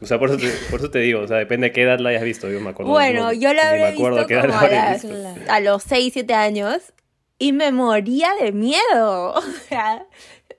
[0.00, 1.98] O sea, por eso, te, por eso te digo, o sea, depende de qué edad
[2.00, 2.50] la hayas visto.
[2.50, 2.92] Yo me acuerdo.
[2.92, 5.52] Bueno, no, yo la habré acuerdo visto qué edad como la a, habré las- visto.
[5.52, 6.78] a los 6, 7 años
[7.38, 9.34] y me moría de miedo.
[9.36, 10.06] O sea,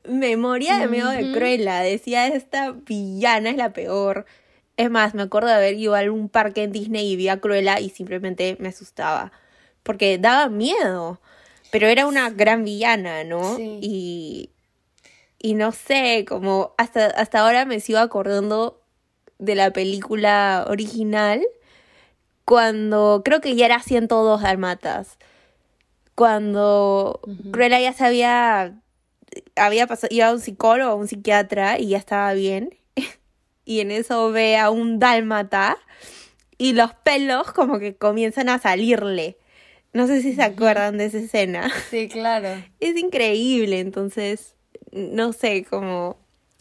[0.08, 1.34] me moría de miedo de.
[1.34, 1.80] Cruella.
[1.82, 4.26] Decía, esta villana es la peor.
[4.76, 7.40] Es más, me acuerdo de haber ido a algún parque en Disney y vi a
[7.40, 9.32] Cruella y simplemente me asustaba.
[9.84, 11.20] Porque daba miedo.
[11.72, 13.56] Pero era una gran villana, ¿no?
[13.58, 13.80] Sí.
[13.82, 14.50] Y,
[15.40, 18.77] y no sé, como hasta, hasta ahora me sigo acordando
[19.40, 21.46] de la película original
[22.48, 25.18] cuando creo que ya era 102 dalmatas.
[26.16, 27.20] Cuando.
[27.52, 28.80] Cruella ya sabía,
[29.58, 32.78] había pasado, iba a un psicólogo, a un psiquiatra y ya estaba bien.
[33.66, 35.78] y en eso ve a un dálmata
[36.58, 39.38] y los pelos como que comienzan a salirle.
[39.92, 41.70] No sé si se acuerdan de esa escena.
[41.90, 42.64] Sí, claro.
[42.80, 44.56] Es increíble, entonces,
[44.94, 46.18] no sé, como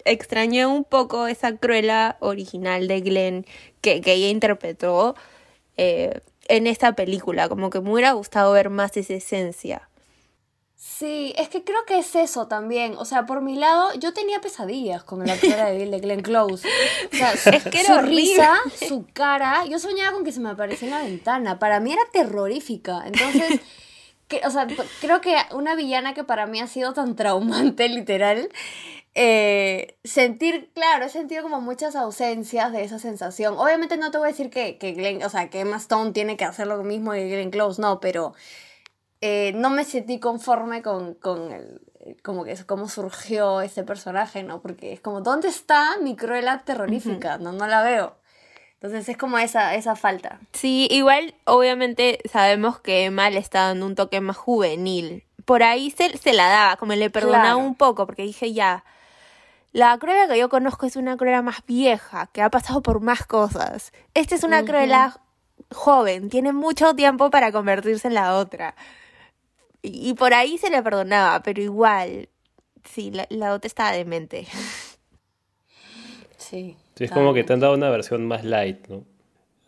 [0.07, 3.47] extrañé un poco esa cruela original de Glenn
[3.81, 5.15] que, que ella interpretó
[5.77, 9.89] eh, en esta película, como que me hubiera gustado ver más esa esencia.
[10.79, 12.95] Sí, es que creo que es eso también.
[12.99, 16.69] O sea, por mi lado, yo tenía pesadillas con la actora de de Glenn Close.
[17.13, 18.17] O sea, su, Es que era su horrible.
[18.21, 18.55] risa,
[18.87, 21.59] su cara, yo soñaba con que se me aparecía en la ventana.
[21.59, 23.03] Para mí era terrorífica.
[23.07, 23.61] Entonces,
[24.29, 24.67] que, o sea,
[25.01, 28.49] creo que una villana que para mí ha sido tan traumante, literal,
[29.15, 33.55] eh, sentir, claro, he sentido como muchas ausencias de esa sensación.
[33.59, 36.37] Obviamente no te voy a decir que, que Glenn, o sea, que Emma Stone tiene
[36.37, 38.35] que hacer lo mismo que Glenn Close, no, pero
[39.21, 41.81] eh, no me sentí conforme con, con el,
[42.23, 44.61] como que es cómo surgió este personaje, ¿no?
[44.61, 47.39] Porque es como, ¿dónde está mi Cruella terrorífica?
[47.39, 48.17] No, no la veo.
[48.87, 50.39] Entonces es como esa, esa falta.
[50.53, 55.25] Sí, igual obviamente sabemos que Emma le está dando un toque más juvenil.
[55.45, 57.59] Por ahí se, se la daba, como le perdonaba Claro.
[57.59, 58.85] un poco, porque dije ya,
[59.73, 63.27] La Cruella que yo conozco es una Cruella más vieja, que ha pasado por más
[63.27, 63.93] cosas.
[64.15, 65.19] Esta es una Cruella
[65.73, 68.77] joven, tiene mucho tiempo para convertirse en la otra.
[69.83, 72.29] Y, por ahí se le perdonaba, pero igual,
[72.85, 74.47] sí, la, la otra estaba demente.
[76.49, 76.77] Sí.
[76.95, 79.05] Sí, es como que te han dado una versión más light, ¿no?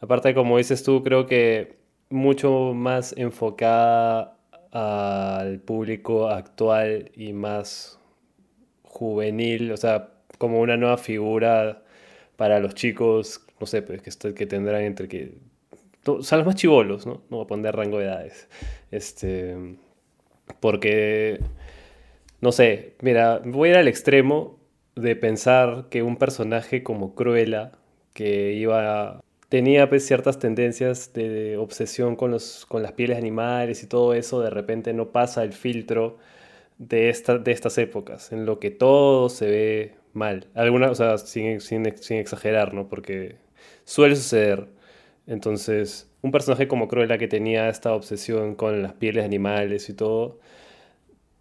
[0.01, 1.77] Aparte, como dices tú, creo que
[2.09, 4.37] mucho más enfocada
[4.71, 7.99] al público actual y más
[8.85, 11.83] juvenil, o sea, como una nueva figura
[12.37, 15.35] para los chicos, no sé, pues que, que tendrán entre que...
[16.07, 17.23] O sea, los más chivolos, ¿no?
[17.29, 18.49] No voy a poner rango de edades.
[18.91, 19.77] Este,
[20.61, 21.41] porque,
[22.41, 24.58] no sé, mira, voy a ir al extremo
[25.01, 27.73] de pensar que un personaje como Cruella,
[28.15, 33.87] que iba tenía pues, ciertas tendencias de, obsesión con, los, con las pieles animales y
[33.87, 36.19] todo eso, de repente no pasa el filtro
[36.79, 40.47] de, esta, de estas épocas, en lo que todo se ve mal.
[40.55, 42.89] Alguna, o sea, sin, sin, exagerar, ¿no?
[42.89, 43.37] Porque
[43.85, 44.69] suele suceder.
[45.27, 50.41] Entonces, un personaje como Cruella que tenía esta obsesión con las pieles animales y todo,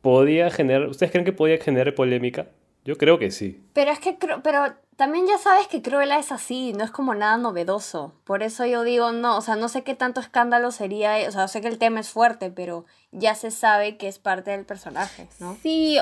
[0.01, 2.47] podía generar, ¿ustedes creen que podía generar polémica?
[2.87, 3.61] Yo creo que sí.
[3.73, 7.35] Pero es que, pero también ya sabes que Cruella es así, no es como nada
[7.35, 8.13] novedoso.
[8.23, 11.49] Por eso yo digo, no, o sea, no sé qué tanto escándalo sería, o sea,
[11.49, 15.27] sé que el tema es fuerte, pero ya se sabe que es parte del personaje,
[15.41, 15.57] ¿no?
[15.61, 15.97] Sí.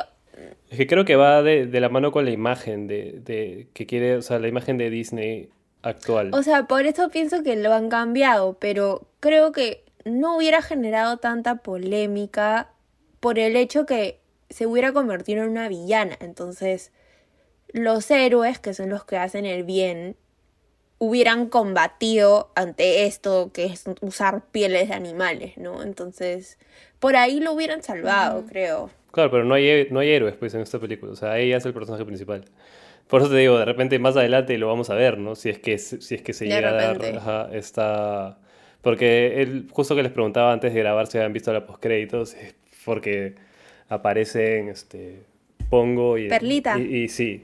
[0.69, 4.17] Es que creo que va de, la mano con la imagen de, de, que quiere,
[4.17, 5.49] o sea, la imagen de Disney
[5.81, 6.29] actual.
[6.35, 11.17] O sea, por eso pienso que lo han cambiado, pero creo que no hubiera generado
[11.17, 12.69] tanta polémica
[13.19, 16.17] por el hecho que se hubiera convertido en una villana.
[16.19, 16.91] Entonces,
[17.73, 20.15] los héroes, que son los que hacen el bien,
[20.97, 25.83] hubieran combatido ante esto que es usar pieles de animales, ¿no?
[25.83, 26.57] Entonces,
[26.99, 28.89] por ahí lo hubieran salvado, creo.
[29.11, 31.65] Claro, pero no hay, no hay héroes pues en esta película, o sea, ella es
[31.65, 32.45] el personaje principal.
[33.07, 35.35] Por eso te digo, de repente más adelante lo vamos a ver, ¿no?
[35.35, 38.39] Si es que, si es que se llega a dar esta...
[38.81, 42.35] Porque él, justo que les preguntaba antes de grabar si habían visto la postcréditos,
[42.83, 43.35] porque
[43.89, 45.23] aparecen este,
[45.69, 46.29] Pongo y...
[46.29, 46.77] Perlita.
[46.77, 47.43] Y, sí,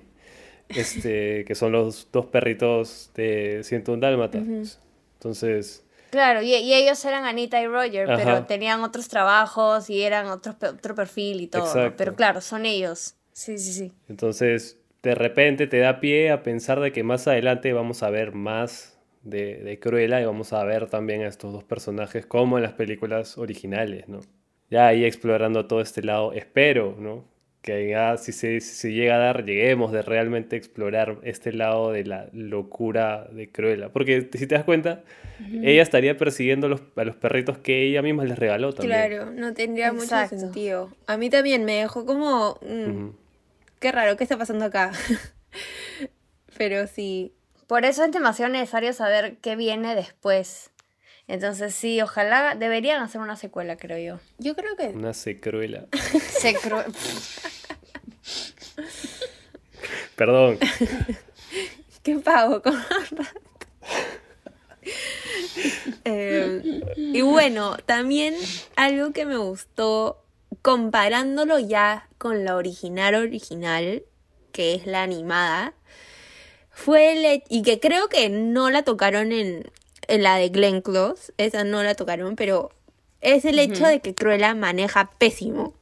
[0.70, 4.80] este, que son los dos perritos de 101 Dálmatas.
[5.14, 5.86] Entonces...
[6.12, 10.94] Claro, y, ellos eran Anita y Roger, pero tenían otros trabajos y eran otro, otro
[10.94, 11.94] perfil y todo.
[11.96, 13.16] Pero claro, son ellos.
[13.32, 13.94] Sí, sí, sí.
[14.10, 18.34] Entonces, de repente te da pie a pensar de que más adelante vamos a ver
[18.34, 22.64] más de, de Cruella y vamos a ver también a estos dos personajes como en
[22.64, 24.20] las películas originales, ¿no?
[24.72, 27.26] Ya ahí explorando todo este lado, espero, ¿no?
[27.62, 32.28] Que ya, si se, llega a dar, lleguemos de realmente explorar este lado de la
[32.34, 33.90] locura de Cruella.
[33.90, 35.04] Porque si te das cuenta,
[35.62, 38.98] ella estaría persiguiendo a los, a los, perritos que ella misma les regaló también.
[38.98, 40.90] Claro, no tendría mucho sentido.
[41.06, 42.58] A mí también me dejó como...
[42.68, 43.10] Mm,
[43.80, 44.92] qué raro, ¿qué está pasando acá?
[46.58, 47.34] Pero sí.
[47.68, 50.71] Por eso es demasiado necesario saber qué viene después.
[51.28, 54.20] Entonces sí, ojalá deberían hacer una secuela, creo yo.
[54.38, 54.88] Yo creo que...
[54.88, 55.86] Una secruela.
[56.40, 56.84] Secru...
[60.16, 60.60] Perdón.
[62.04, 62.74] ¿Qué pago con
[66.06, 68.36] eh, y bueno, también
[68.76, 70.24] algo que me gustó,
[70.62, 74.04] comparándolo ya con la original original,
[74.52, 75.74] que es la animada,
[76.72, 79.72] fue el, y que creo que no la tocaron en,
[80.08, 82.72] la de Glenn Close, esa no la tocaron, pero
[83.22, 85.74] es el hecho de que Cruella maneja pésimo.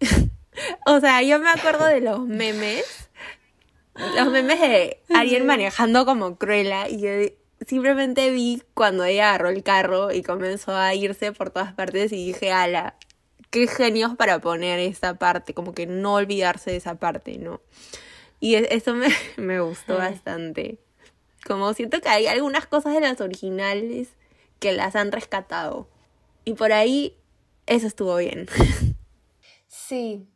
[0.86, 3.08] o sea, yo me acuerdo de los memes,
[4.16, 7.10] los memes de alguien manejando como Cruella y yo
[7.66, 12.26] simplemente vi cuando ella agarró el carro y comenzó a irse por todas partes y
[12.26, 12.96] dije, ala,
[13.50, 17.60] qué genios para poner esa parte, como que no olvidarse de esa parte, ¿no?
[18.40, 20.78] Y e, eso me, me gustó bastante.
[21.46, 24.08] Como siento que hay algunas cosas de las originales
[24.58, 25.88] que las han rescatado.
[26.44, 27.16] Y por ahí
[27.66, 28.48] eso estuvo bien.
[29.74, 30.28] Sí.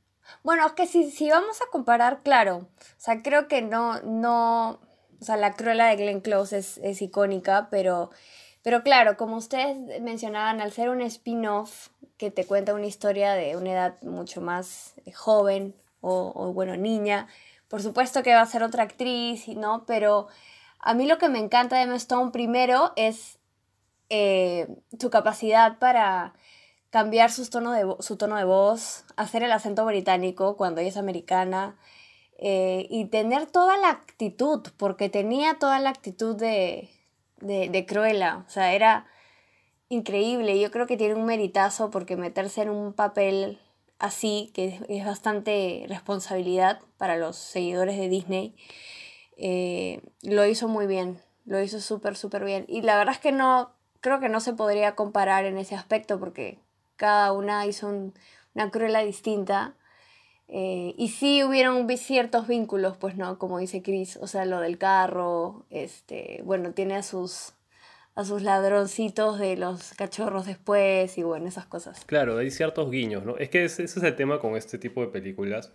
[0.42, 2.68] Bueno, es que si, si vamos a comparar, claro.
[2.78, 4.80] O sea, creo que no, no.
[5.20, 8.10] O sea, la cruela de Glenn Close es, es icónica, pero.
[8.62, 13.56] Pero claro, como ustedes mencionaban, al ser un spin-off que te cuenta una historia de
[13.56, 17.28] una edad mucho más joven o, o, bueno, niña,
[17.68, 19.84] por supuesto que va a ser otra actriz, ¿no?
[19.86, 20.28] Pero
[20.87, 23.38] a mí lo que me encanta de Emma Stone primero es
[24.09, 24.68] eh,
[24.99, 26.35] su capacidad para
[26.90, 30.96] cambiar su tono, de, su tono de voz, hacer el acento británico cuando ella es
[30.96, 31.79] americana
[32.38, 36.88] eh, y tener toda la actitud, porque tenía toda la actitud de,
[37.40, 39.07] de, de Cruella, o sea, era
[39.88, 40.59] increíble.
[40.61, 43.61] Yo creo que tiene un meritazo porque meterse en un papel
[43.99, 48.55] así, que es, bastante responsabilidad para los seguidores de Disney,
[49.37, 52.64] eh, lo hizo muy bien, lo hizo súper, súper bien.
[52.68, 53.70] Y la verdad es que no,
[54.01, 56.59] creo que no se podría comparar en ese aspecto porque
[56.96, 57.88] cada una hizo
[58.55, 59.75] una cruela distinta.
[60.49, 64.79] Eh, y sí hubieron ciertos vínculos, pues no, como dice Chris, o sea, lo del
[64.79, 67.53] carro, este, bueno, tiene a sus,
[68.14, 72.05] a sus ladroncitos de los cachorros después y bueno, esas cosas.
[72.07, 73.37] Claro, hay ciertos guiños, ¿no?
[73.38, 75.72] Es que ese, es el tema con este tipo de películas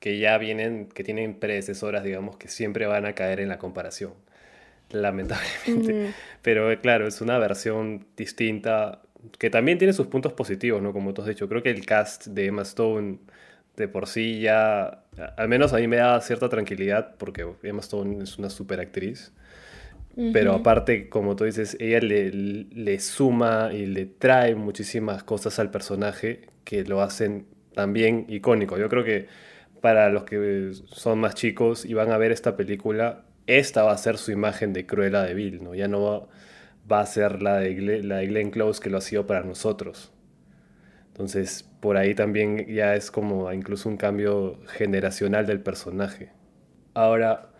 [0.00, 4.12] que ya vienen, que tienen predecesoras, digamos, que siempre van a caer en la comparación,
[4.90, 6.12] lamentablemente.
[6.42, 9.02] Pero eh, claro, es una versión distinta
[9.38, 10.92] que también tiene sus puntos positivos, ¿no?
[10.92, 13.18] Como tú has dicho, creo que el cast de Emma Stone
[13.76, 15.04] de por sí ya,
[15.36, 19.32] al menos a mí me da cierta tranquilidad porque Emma Stone es una super actriz.
[20.32, 25.70] Pero aparte, como tú dices, ella le, le, suma y le trae muchísimas cosas al
[25.70, 28.76] personaje que lo hacen también icónico.
[28.78, 29.28] Yo creo que
[29.80, 33.98] para los que son más chicos y van a ver esta película, esta va a
[33.98, 35.74] ser su imagen de Cruella de Vil, ¿no?
[35.74, 36.28] Ya no
[36.90, 40.12] va, a ser la de, la Glenn Close que lo ha sido para nosotros.
[41.08, 46.30] Entonces, por ahí también ya es como incluso un cambio generacional del personaje.
[46.94, 47.50] Ahora,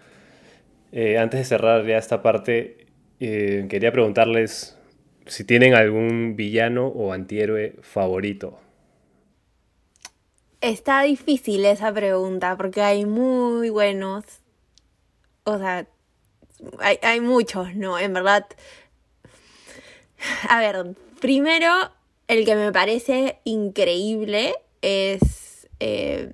[0.93, 2.87] eh, antes de cerrar ya esta parte,
[3.21, 4.79] eh, quería preguntarles
[5.27, 8.61] si tienen algún villano o antihéroe favorito.
[10.61, 14.25] Está difícil esa pregunta porque hay muy buenos.
[15.45, 15.87] O sea,
[16.81, 17.99] hay, hay muchos, ¿no?
[17.99, 18.47] En verdad.
[20.49, 21.73] A ver, primero
[22.29, 26.33] el que me parece increíble es eh,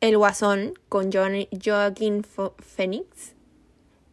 [0.00, 3.34] El Guasón con Joaquín Phoenix.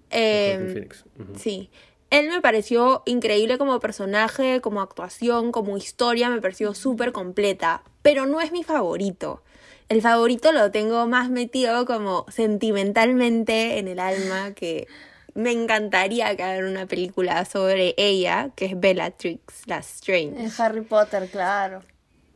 [0.10, 0.88] Em,
[1.36, 1.70] sí.
[2.10, 8.26] Él me pareció increíble como personaje, como actuación, como historia, me pareció súper completa, pero
[8.26, 9.44] no es mi favorito.
[9.90, 14.88] El favorito lo tengo más metido como sentimentalmente en el alma que
[15.34, 20.42] me encantaría que haga una película sobre ella, que es Bellatrix la Strange.
[20.42, 21.84] En Harry Potter, claro.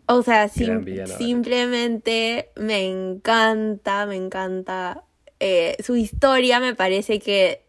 [0.05, 5.03] O sea, simplemente me encanta, me encanta.
[5.39, 7.65] Eh, su historia me parece que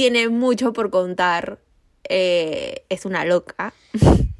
[0.00, 1.58] tiene mucho por contar.
[2.08, 3.74] Eh, es una loca.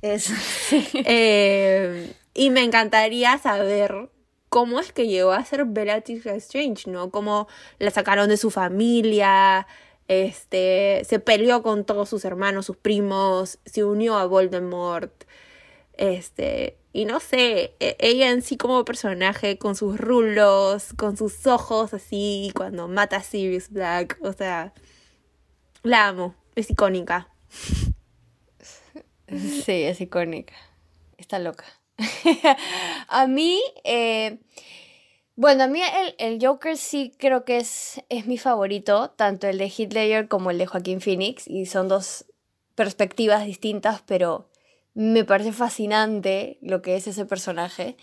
[0.00, 0.32] Eso.
[1.04, 4.08] Eh, y me encantaría saber
[4.48, 7.10] cómo es que llegó a ser Bellatrix Strange, ¿no?
[7.10, 7.46] Cómo
[7.78, 9.66] la sacaron de su familia,
[10.08, 15.12] este, se peleó con todos sus hermanos, sus primos, se unió a Voldemort.
[15.92, 21.46] Este, y no sé, e, ella en sí como personaje, con sus rulos, con sus
[21.46, 24.72] ojos así, cuando mata a Sirius Black, o sea,
[25.82, 27.28] la amo, es icónica.
[29.64, 30.54] Sí, es icónica.
[31.16, 31.64] Está loca.
[33.08, 34.40] a mí, eh,
[35.36, 35.80] bueno, a mí
[36.18, 40.58] el, Joker sí creo que es, es mi favorito, tanto el de Heath como el
[40.58, 42.26] de Joaquín Phoenix, y son dos
[42.74, 44.50] perspectivas distintas, pero
[44.94, 47.96] me parece fascinante lo que es ese personaje.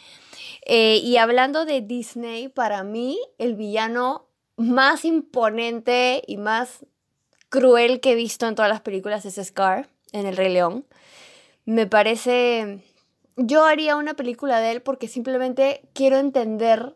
[0.66, 6.86] Eh, y hablando de Disney, para mí el villano más imponente y más
[7.50, 10.86] cruel que he visto en todas las películas es Scar, en El Rey León.
[11.66, 12.84] Me parece...
[13.36, 16.96] Yo haría una película de él porque simplemente quiero entender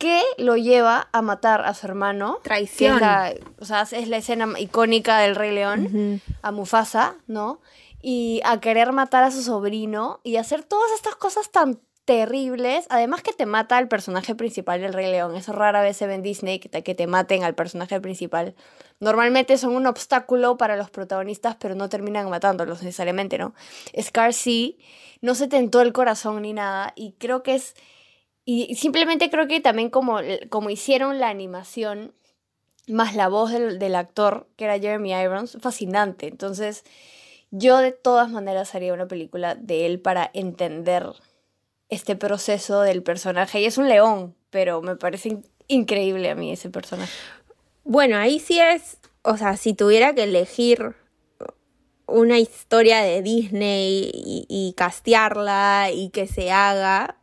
[0.00, 2.38] ¿Qué lo lleva a matar a su hermano.
[2.42, 2.94] Traición.
[2.94, 7.60] es la, o sea, es la escena icónica del Rey León, a Mufasa, ¿no?
[8.00, 12.86] Y a querer matar a su sobrino y hacer todas estas cosas tan terribles.
[12.88, 15.36] Además que te mata al personaje principal del Rey León.
[15.36, 18.54] Eso rara vez se ve en Disney, que te, que te maten al personaje principal.
[19.00, 23.54] Normalmente son un obstáculo para los protagonistas, pero no terminan matándolos necesariamente, ¿no?
[24.00, 24.78] Scar sí,
[25.22, 26.92] no se tentó el corazón ni nada.
[26.96, 27.74] Y creo que es
[28.44, 30.18] y simplemente creo que también como,
[30.48, 32.12] como hicieron la animación,
[32.88, 36.26] más la voz del, actor, que era Jeremy Irons, fascinante.
[36.26, 36.84] Entonces,
[37.50, 41.06] yo de todas maneras haría una película de él para entender
[41.88, 43.60] este proceso del personaje.
[43.60, 47.12] Y es un león, pero me parece increíble a mí ese personaje.
[47.84, 50.94] Bueno, ahí sí es, o sea, si tuviera que elegir
[52.06, 57.20] una historia de Disney y, y castearla y que se haga,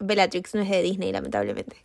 [0.00, 1.76] Bellatrix no es de Disney, lamentablemente.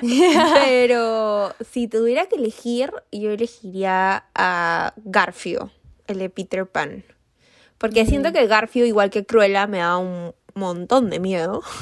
[0.00, 5.70] Pero si tuviera que elegir, yo elegiría a Garfio,
[6.06, 7.04] el de Peter Pan.
[7.78, 11.62] Porque siento que Garfio, igual que Cruella, me da un montón de miedo.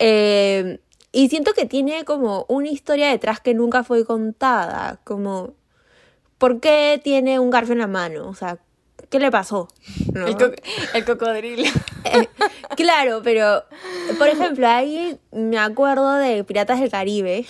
[0.00, 0.80] Eh,
[1.14, 5.00] y siento que tiene como una historia detrás que nunca fue contada.
[5.04, 5.54] Como,
[6.38, 8.28] ¿por qué tiene un garfio en la mano?
[8.28, 8.58] O sea,
[9.10, 9.68] ¿qué le pasó?
[10.12, 10.26] ¿No?
[10.26, 10.52] El, co-
[10.92, 11.64] el cocodrilo.
[12.04, 12.28] Eh,
[12.76, 13.62] claro, pero
[14.18, 17.46] por ejemplo, ahí me acuerdo de Piratas del Caribe.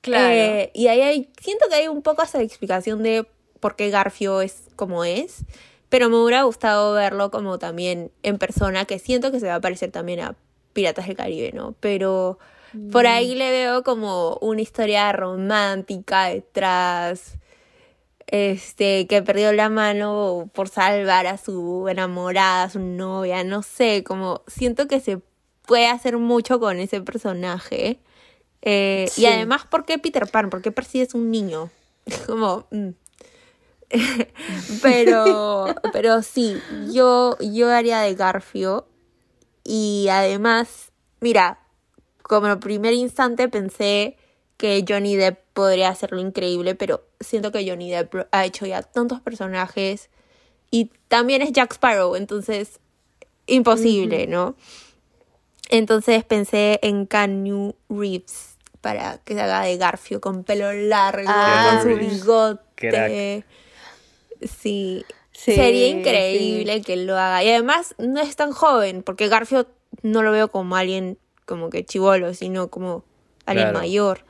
[0.00, 0.28] Claro.
[0.32, 3.26] Eh, y ahí hay, siento que hay un poco esa explicación de
[3.60, 5.44] por qué Garfio es como es.
[5.88, 9.60] Pero me hubiera gustado verlo como también en persona, que siento que se va a
[9.60, 10.36] parecer también a
[10.78, 11.74] Piratas del Caribe, ¿no?
[11.80, 12.38] Pero
[12.92, 17.36] por ahí le veo como una historia romántica detrás.
[18.28, 24.04] Este, que perdió la mano por salvar a su enamorada, a su novia, no sé,
[24.04, 25.20] como siento que se
[25.66, 27.98] puede hacer mucho con ese personaje.
[28.62, 29.22] Eh, Sí.
[29.22, 30.48] Y además, ¿por qué Peter Pan?
[30.48, 31.70] ¿Por qué persigues un niño?
[32.26, 32.68] Como...
[32.70, 32.90] mm.
[34.82, 36.60] pero, pero sí,
[36.92, 38.86] yo, yo haría de Garfio.
[39.70, 41.58] Y además, mira,
[42.22, 44.16] como en primer instante pensé
[44.56, 49.20] que Johnny Depp podría hacerlo increíble, pero siento que Johnny Depp ha hecho ya tantos
[49.20, 50.08] personajes
[50.70, 52.80] y también es Jack Sparrow, entonces
[53.46, 54.54] imposible, ¿no?
[55.68, 61.80] Entonces pensé en Keanu Reeves para que se haga de Garfio con pelo largo, Ah.
[61.82, 62.62] con su bigote.
[62.74, 63.44] Crack.
[64.48, 65.04] Sí.
[65.38, 67.44] Sí, Sería increíble que lo haga.
[67.44, 69.68] Y además no es tan joven, porque Garfio
[70.02, 71.16] no lo veo como alguien
[71.46, 73.04] como que chivolo, sino como
[73.46, 73.78] alguien Claro.
[73.78, 74.24] mayor.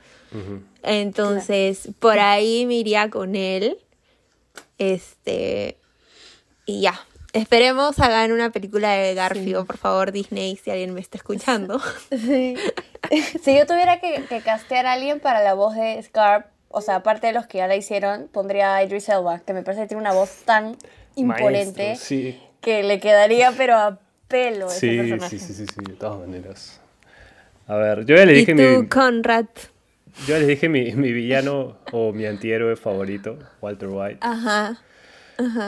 [0.83, 3.79] Entonces, por ahí me iría con él.
[4.77, 5.79] Este.
[6.67, 7.01] Y ya.
[7.33, 11.81] Esperemos hagan una película de Garfio, por favor, Disney, si alguien me está escuchando.
[12.11, 12.55] Sí.
[13.43, 16.97] si yo tuviera que, que castear a alguien para la voz de Scar, o sea,
[16.97, 19.89] aparte de los que ya la hicieron, pondría a Idris Elba, que me parece que
[19.89, 20.77] tiene una voz tan
[21.19, 22.41] imponente Maestro, sí.
[22.61, 23.99] que le quedaría pero a
[24.29, 25.39] pelo Sí, personaje.
[25.39, 26.81] sí, sí, sí, sí, de todas maneras.
[27.67, 29.47] A ver, yo ya le y dije tú, mi, Conrad.
[30.27, 34.79] yo ya les dije mi, mi villano o mi antihéroe favorito, Walter White, Ajá.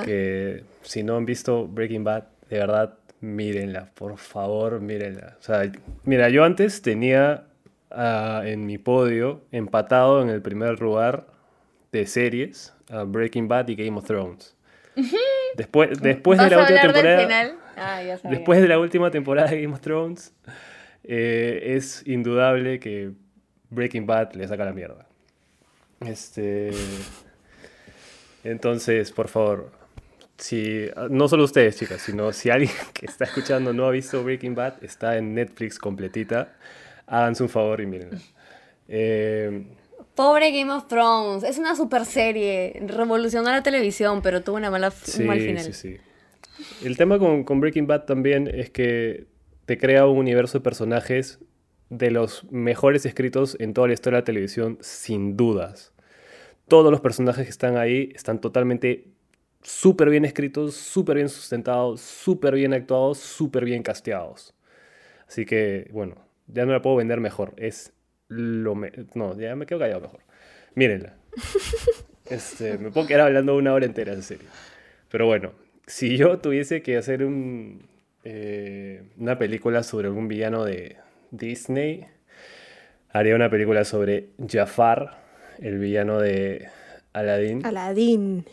[0.04, 5.36] que si no han visto Breaking Bad, de verdad, mírenla, por favor, mírenla.
[5.38, 5.70] O sea,
[6.04, 7.44] mira, yo antes tenía
[7.90, 11.26] ah, en mi podio empatado en el primer lugar
[11.92, 14.54] de series a Breaking Bad y Game of Thrones.
[15.54, 17.54] Después, después ¿Vas de la a última del temporada, final?
[17.76, 18.38] Ah, ya sabía.
[18.38, 20.34] después de la última temporada de Game of Thrones,
[21.04, 23.12] eh, es indudable que
[23.70, 25.06] Breaking Bad le saca la mierda.
[26.06, 26.70] Este,
[28.44, 29.70] entonces, por favor,
[30.38, 34.54] si no solo ustedes, chicas, sino si alguien que está escuchando no ha visto Breaking
[34.54, 36.54] Bad, está en Netflix completita,
[37.06, 38.18] háganse un favor y mírenla.
[38.88, 39.66] Eh,
[40.14, 44.90] Pobre Game of Thrones, es una super serie, revolucionó la televisión, pero tuvo una mala,
[44.90, 45.64] Sí, un mal final.
[45.64, 45.96] sí, sí.
[46.84, 49.26] El tema con, con Breaking Bad también es que
[49.64, 51.38] te crea un universo de personajes
[51.88, 55.92] de los mejores escritos en toda la historia de la televisión, sin dudas.
[56.68, 59.06] Todos los personajes que están ahí están totalmente
[59.62, 64.54] súper bien escritos, súper bien sustentados, súper bien actuados, súper bien casteados.
[65.26, 67.54] Así que, bueno, ya no la puedo vender mejor.
[67.56, 67.92] Es
[68.30, 68.74] lo...
[68.74, 70.20] me- no, ya me quedo callado mejor.
[70.74, 71.14] Mírenla.
[72.30, 74.46] Este, me puedo quedar hablando una hora entera, en serio.
[75.10, 75.50] Pero bueno,
[75.88, 77.82] si yo tuviese que hacer un,
[78.22, 80.94] eh, una película sobre algún villano de
[81.32, 82.06] Disney,
[83.12, 85.18] haría una película sobre Jafar,
[85.58, 86.68] el villano de
[87.12, 87.66] Aladdin.
[87.66, 88.44] Aladdin.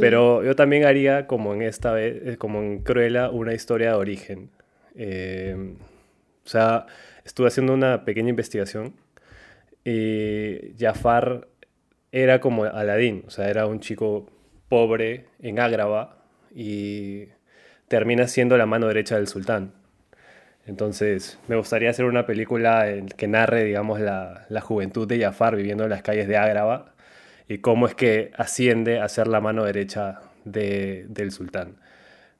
[0.00, 3.94] Pero yo también haría, como en esta vez, eh, como en Cruella, una historia de
[3.94, 4.50] origen.
[4.96, 5.74] Eh,
[6.44, 6.86] o sea,
[7.28, 8.94] estuve haciendo una pequeña investigación
[9.84, 11.46] y Jafar
[12.10, 14.26] era como Aladdin, o sea, era un chico
[14.68, 16.16] pobre en Ágrava
[16.54, 17.26] y
[17.88, 19.72] termina siendo la mano derecha del sultán.
[20.66, 25.84] Entonces, me gustaría hacer una película que narre, digamos, la, la juventud de Jafar viviendo
[25.84, 26.94] en las calles de Ágrava
[27.48, 31.76] y cómo es que asciende a ser la mano derecha de- del sultán.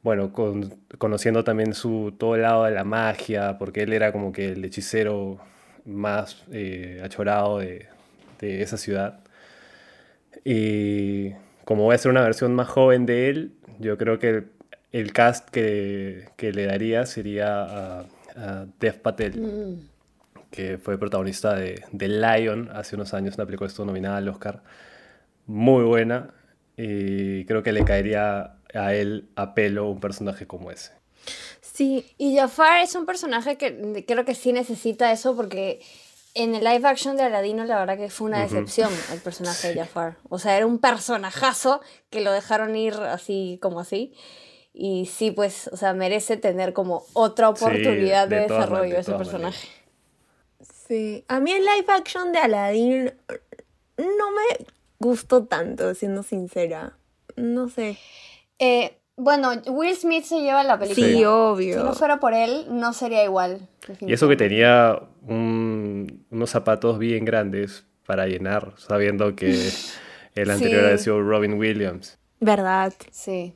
[0.02, 4.32] Bueno, con- conociendo también su todo el lado de la magia, porque él era como
[4.32, 5.38] que el hechicero
[5.84, 7.86] más eh, achorado de,
[8.40, 9.20] de esa ciudad.
[10.44, 11.32] Y
[11.64, 14.46] como voy a hacer una versión más joven de él, yo creo que el,
[14.92, 19.80] el cast que, que le daría sería a, a Dev Patel,
[20.50, 24.62] que fue protagonista de, de Lion hace unos años, una película estuvo nominada al Oscar.
[25.46, 26.30] Muy buena.
[26.76, 30.92] Y creo que le caería a él a pelo un personaje como ese.
[31.60, 35.80] Sí, Y Jafar es un personaje que creo que sí necesita eso porque
[36.34, 39.74] en el live action de Aladino la verdad que fue una decepción el personaje de
[39.80, 40.16] Jafar.
[40.28, 44.14] O sea, era un personajazo que lo dejaron ir así como así.
[44.74, 49.12] Y sí, pues, o sea, merece tener como otra Sí, oportunidad de desarrollo de ese
[49.14, 49.66] personaje.
[50.86, 51.24] sí.
[51.28, 53.12] A mí el live action de Aladdin
[53.96, 54.66] no me
[54.98, 56.96] gustó tanto, siendo sincera.
[57.36, 57.98] no sé.
[58.58, 61.06] Eh, bueno, Will Smith se lleva la película.
[61.06, 61.82] Sí, Si obvio.
[61.82, 63.68] no fuera por él, no sería igual.
[64.00, 69.50] Y eso que tenía un- unos zapatos bien grandes para llenar, sabiendo que
[70.34, 70.84] el anterior Sí.
[70.86, 72.18] había sido Robin Williams.
[72.40, 72.92] ¿Verdad?
[73.10, 73.54] Sí,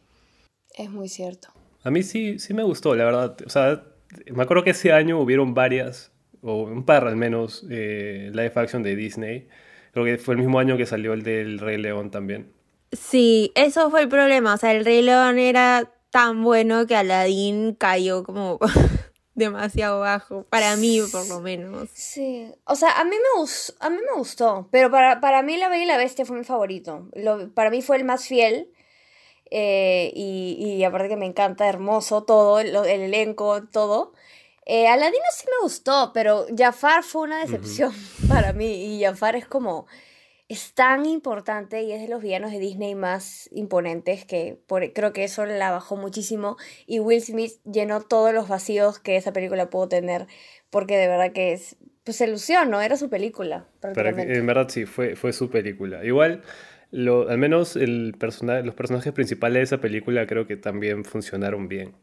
[0.76, 1.48] es muy cierto.
[1.84, 3.36] A mí sí, sí me gustó, la verdad.
[3.46, 3.84] O sea,
[4.32, 6.10] me acuerdo que ese año hubieron varias,
[6.42, 9.48] o un par al menos, eh, live action de Disney.
[9.92, 12.52] Creo que fue el mismo año que salió el del Rey León también.
[12.92, 14.54] Sí, eso fue el problema.
[14.54, 18.58] O sea, el Rey León era tan bueno que Aladdin cayó como
[19.34, 20.44] demasiado bajo.
[20.50, 21.88] Para mí, por lo menos.
[21.94, 23.46] Sí, o sea, a mí me,
[23.80, 26.44] a mí me gustó, pero para, para mí La Bella y la Bestia fue mi
[26.44, 27.08] favorito.
[27.14, 28.70] Lo- para mí fue el más fiel
[29.50, 34.12] eh, y, y aparte que me encanta, hermoso todo, el, el elenco, todo.
[34.64, 37.92] Eh, Aladino sí me gustó, pero Jafar fue una decepción
[38.28, 39.86] para mí y Jafar es como...
[40.48, 45.12] Es tan importante y es de los villanos de Disney más imponentes que por, creo
[45.12, 49.70] que eso la bajó muchísimo y Will Smith llenó todos los vacíos que esa película
[49.70, 50.26] pudo tener
[50.68, 52.82] porque de verdad que es, pues se lució, ¿no?
[52.82, 56.04] Era su película, Pero en verdad sí, fue, fue su película.
[56.04, 56.42] Igual,
[56.90, 61.68] lo, al menos el persona- los personajes principales de esa película creo que también funcionaron
[61.68, 61.94] bien.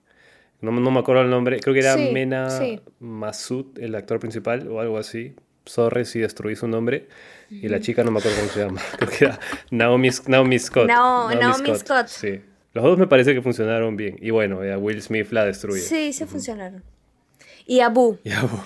[0.61, 2.81] No, no me acuerdo el nombre, creo que era Sí, Mena sí.
[2.99, 5.35] Masud, el actor principal o algo así.
[5.65, 7.07] Sorry si destruí su nombre.
[7.51, 8.81] Y la chica no me acuerdo cómo se llama.
[8.97, 9.39] Creo que era
[9.71, 10.87] Naomi, Naomi Scott.
[10.87, 12.07] Nao- Naomi Scott.
[12.07, 12.41] Sí.
[12.73, 14.17] Los dos me parece que funcionaron bien.
[14.21, 15.81] Y bueno, ya Will Smith la destruye.
[15.81, 16.83] Sí, se funcionaron.
[17.65, 18.17] Y Abu.
[18.23, 18.63] Ya, bo.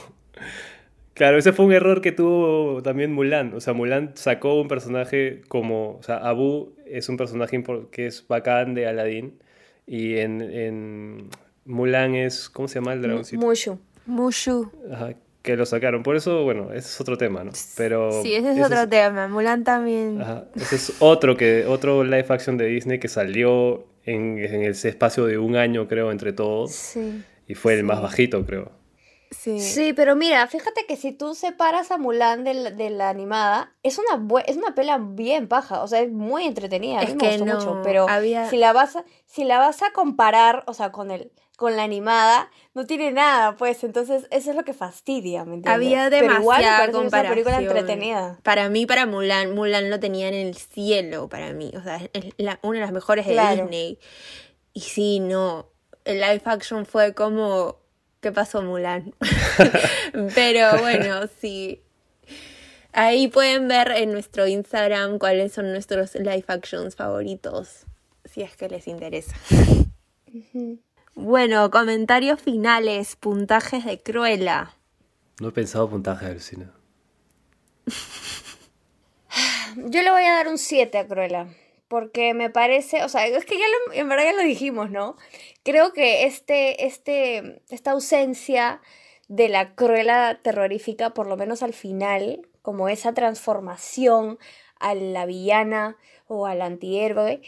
[1.14, 3.54] Claro, ese fue un error que tuvo también Mulan.
[3.54, 5.98] O sea, Mulan sacó un personaje como.
[5.98, 9.40] O sea, Abu es un personaje que es bacán de Aladdin.
[9.86, 11.30] Y en, en
[11.66, 12.50] Mulan es.
[12.50, 13.46] ¿Cómo se llama el dragoncito?
[13.46, 13.80] Mushu.
[14.06, 14.72] Mushu.
[14.92, 15.14] Ajá,
[15.44, 16.02] que lo sacaron.
[16.02, 17.52] Por eso, bueno, ese es otro tema, ¿no?
[17.78, 18.24] Pero.
[18.24, 19.28] Sí, ese es otro tema.
[19.28, 20.20] Mulan también.
[20.22, 24.89] Ajá, ese es otro, que, otro live action de Disney que salió en, en ese
[24.89, 26.72] espacio de un año, creo, entre todos.
[26.72, 27.24] Sí.
[27.48, 28.72] Y fue el más bajito, creo.
[29.32, 29.60] Sí.
[29.60, 33.74] Sí, pero mira, fíjate que si tú separas a Mulan de la, de la animada,
[33.82, 37.16] es una, es una pela bien paja, o sea, es muy entretenida, a mí Es
[37.16, 39.91] me que gustó no, mucho, pero había- si, la vas a, si la vas a
[39.91, 44.56] comparar, o sea, con, el, con la animada, no tiene nada, pues, entonces eso es
[44.56, 45.74] lo que fastidia, ¿me entiendes?
[45.74, 47.34] Había Pero igual me demasiada es una comparación.
[47.43, 48.39] película entretenida.
[48.43, 51.72] Para mí, para Mulan, Mulan lo tenía en el cielo para mí.
[51.78, 53.62] O sea, es la- una de las mejores de Claro.
[53.64, 53.99] Disney.
[54.74, 55.68] Y sí, no.
[56.06, 57.78] El live action fue como.
[58.20, 59.14] ¿Qué pasó, Mulan?
[60.36, 61.82] Pero bueno, sí.
[62.93, 67.86] Ahí pueden ver en nuestro Instagram cuáles son nuestros live actions favoritos.
[68.26, 69.36] Si es que les interesa.
[71.16, 74.76] Bueno, comentarios finales, puntajes de Cruella.
[75.39, 76.68] No he pensado puntaje del cine.
[79.76, 81.47] Yo le voy a dar un 7 a Cruella.
[81.88, 85.16] Porque me parece, o sea, es que ya lo, en verdad ya lo dijimos, ¿no?
[85.64, 88.82] Creo que este, este, esta ausencia
[89.28, 94.39] de la Cruella terrorífica, por lo menos al final, como esa transformación
[94.80, 97.41] a la villana o al antihéroe,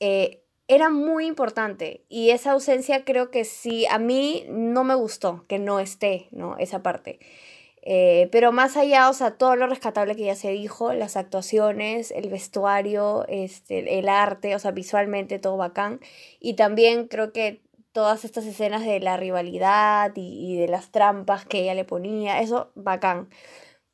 [0.00, 2.04] eh, era muy importante.
[2.08, 6.56] Y esa ausencia creo que sí, a mí no me gustó que no esté, ¿no?
[6.58, 7.18] Esa parte.
[7.88, 12.10] Eh, pero más allá, o sea, todo lo rescatable que ya se dijo, las actuaciones,
[12.10, 16.00] el vestuario, este, el arte, o sea, visualmente todo bacán.
[16.40, 17.62] Y también creo que
[17.92, 22.72] todas estas escenas de la rivalidad y, de las trampas que ella le ponía, eso
[22.74, 23.28] bacán.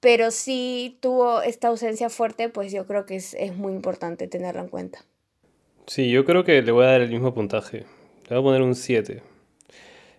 [0.00, 4.62] Pero sí tuvo esta ausencia fuerte, pues yo creo que es, es muy importante tenerlo
[4.62, 5.04] en cuenta.
[5.86, 7.84] Sí, yo creo que le voy a dar el mismo puntaje.
[8.28, 9.22] Le voy a poner un 7.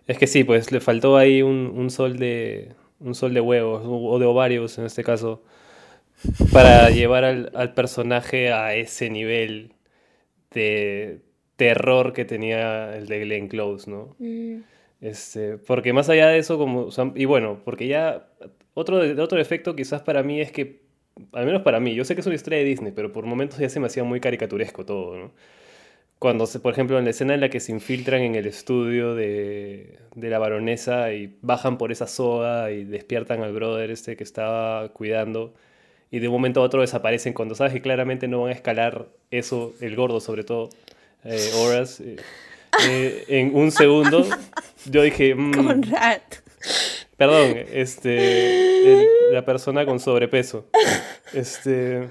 [0.07, 3.83] Es que sí, pues le faltó ahí un, un sol de un sol de huevos
[3.85, 5.43] o de ovarios en este caso
[6.51, 9.73] para llevar al, al personaje a ese nivel
[10.51, 11.21] de
[11.57, 14.15] terror que tenía el de Glenn Close, ¿no?
[15.01, 18.29] Este, porque más allá de eso, como, o sea, y bueno, porque ya
[18.73, 20.82] otro, otro efecto quizás para mí es que,
[21.33, 23.59] al menos para mí, yo sé que es una historia de Disney, pero por momentos
[23.59, 25.31] ya se me hacía muy caricaturesco todo, ¿no?
[26.19, 29.13] Cuando, se, por ejemplo, en la escena en la que se infiltran en el estudio
[29.13, 34.23] de, de la baronesa y bajan por esa soga y despiertan al brother este que
[34.23, 35.53] estaba cuidando
[36.13, 39.07] y de un momento a otro desaparecen cuando sabes que claramente no van a escalar
[39.31, 40.69] eso, el gordo sobre todo,
[41.23, 42.17] eh, Horace, eh,
[42.87, 44.23] eh, en un segundo,
[44.85, 46.21] yo dije, mm, Conrad.
[47.27, 50.67] Perdón, este, el- la persona con sobrepeso,
[51.33, 52.09] este,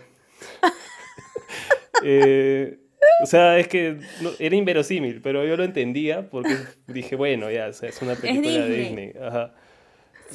[2.04, 2.78] eh,
[3.22, 6.54] o sea, es que no- era inverosímil, pero yo lo entendía porque
[6.86, 9.06] dije, bueno, ya, o sea, es una película de Disney.
[9.08, 9.54] Disney, ajá.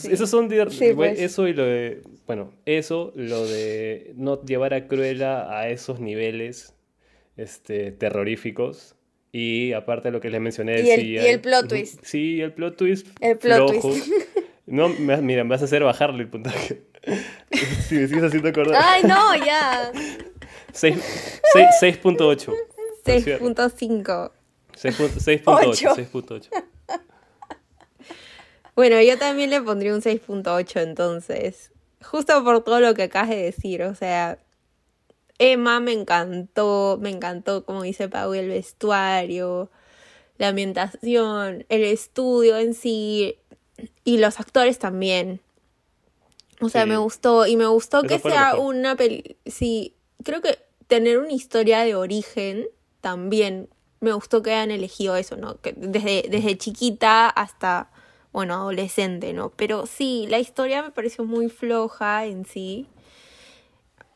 [0.09, 1.19] Esos son dir- Sí, pues.
[1.19, 6.73] eso y lo de, bueno, eso, lo de no llevar a Cruella a esos niveles
[7.35, 8.93] este, terroríficos.
[9.31, 11.99] Y aparte de lo que les mencioné, Y el- sí y el plot twist.
[12.03, 13.07] Sí, el plot twist.
[13.21, 14.07] El plot twist.
[14.67, 16.83] No, me- mira, me vas a hacer bajarle el puntaje.
[17.87, 18.81] Si me sigues haciendo acordar.
[18.85, 19.91] Ay, no, ya.
[20.73, 21.01] Seis-
[21.53, 22.53] seis- 6.8.
[23.05, 24.31] 6.5.
[24.75, 25.41] 6.8.
[25.45, 25.95] Ocho.
[25.95, 26.49] 6.8.
[28.75, 31.71] Bueno, yo también le pondría un 6.8 entonces.
[32.03, 33.81] Justo por todo lo que acabas de decir.
[33.83, 34.37] O sea,
[35.39, 36.99] Emma me encantó.
[37.01, 39.71] Me encantó, como dice Pau, el vestuario,
[40.37, 43.39] la ambientación, el estudio en sí.
[44.03, 45.41] Y los actores también.
[46.61, 46.89] O sea, Sí.
[46.89, 47.45] me gustó.
[47.45, 49.37] Y me gustó Eso que sea una peli.
[49.45, 50.57] Sí, creo que
[50.87, 52.67] tener una historia de origen
[53.01, 53.69] también.
[53.99, 55.59] Me gustó que hayan elegido eso, ¿no?
[55.61, 57.91] Que desde, desde chiquita hasta,
[58.31, 59.49] bueno, adolescente, ¿no?
[59.51, 62.87] Pero sí, la historia me pareció muy floja en sí.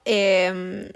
[0.06, 0.90] Em,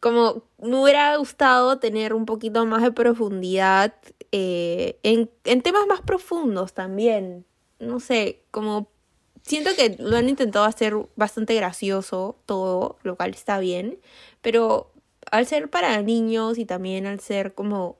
[0.00, 3.94] como me hubiera gustado tener un poquito más de profundidad
[4.32, 7.46] eh, en, en temas más profundos también.
[7.78, 8.88] No sé, como
[9.42, 13.98] siento que lo han intentado hacer bastante gracioso todo, lo cual está bien,
[14.42, 14.92] pero
[15.30, 17.98] al ser para niños y también al ser como,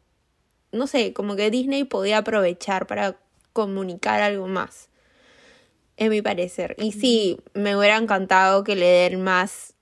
[0.72, 3.16] no sé, como que Disney podía aprovechar para
[3.52, 4.88] comunicar algo más,
[5.96, 6.76] en mi parecer.
[6.78, 9.74] Y sí, me hubiera encantado que le den más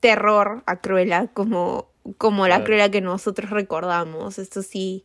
[0.00, 2.64] terror a Cruella como, como la.
[2.64, 4.38] Cruella que nosotros recordamos.
[4.38, 5.04] Esto sí,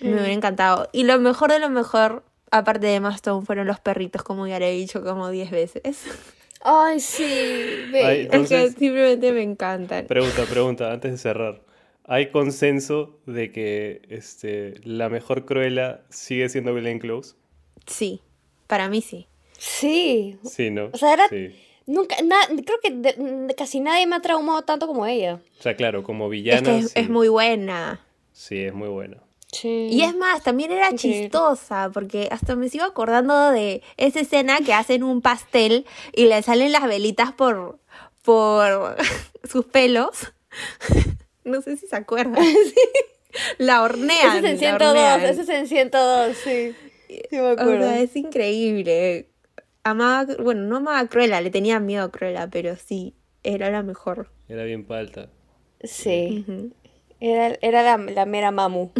[0.00, 0.88] me hubiera encantado.
[0.92, 4.58] Y lo mejor de lo mejor, aparte de Emma Stone, fueron los perritos, como ya
[4.58, 6.04] le he dicho como 10 veces.
[6.62, 7.24] Ay, sí.
[7.94, 10.06] es que simplemente me encantan.
[10.06, 11.60] Pregunta, pregunta, antes de cerrar.
[12.08, 17.34] ¿Hay consenso de que este, la mejor Cruella sigue siendo Glenn Close?
[17.86, 18.20] Sí,
[18.66, 19.26] para mí sí.
[19.58, 20.38] Sí.
[20.44, 20.90] Sí, ¿no?
[20.92, 21.54] O sea, era- Sí.
[21.88, 25.40] Nunca, na- creo que de- casi nadie me ha traumado tanto como ella.
[25.58, 26.62] O sea, claro, como Es villana.
[26.62, 26.98] que es, sí.
[26.98, 28.00] es muy buena.
[28.32, 29.18] Sí, es muy buena.
[29.60, 29.88] Sí.
[29.90, 34.74] Y es más, también era chistosa, porque hasta me sigo acordando de esa escena que
[34.74, 37.78] hacen un pastel y le salen las velitas por,
[38.22, 38.96] por
[39.44, 40.32] sus pelos.
[41.44, 42.44] No sé si se acuerdan.
[43.58, 44.38] La hornean.
[44.44, 45.20] Ese es en la 102, hornean.
[45.26, 46.74] ese es en 102, sí.
[47.08, 47.86] Sí me O acuerdo.
[47.88, 49.28] sea, es increíble.
[49.84, 53.84] Amaba, bueno, no amaba a Cruella, le tenía miedo a Cruella, pero sí, era la
[53.84, 54.28] mejor.
[54.48, 55.28] Era bien palta.
[55.84, 56.44] Sí.
[57.20, 58.90] Era, era la, la mera mamu.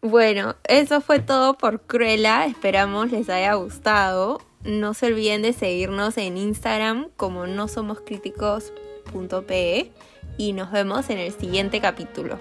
[0.00, 2.46] Bueno, eso fue todo por Cruella.
[2.46, 4.40] Esperamos les haya gustado.
[4.62, 9.92] No se olviden de seguirnos en Instagram como no somos críticos.pe
[10.36, 12.38] y nos vemos en el siguiente capítulo.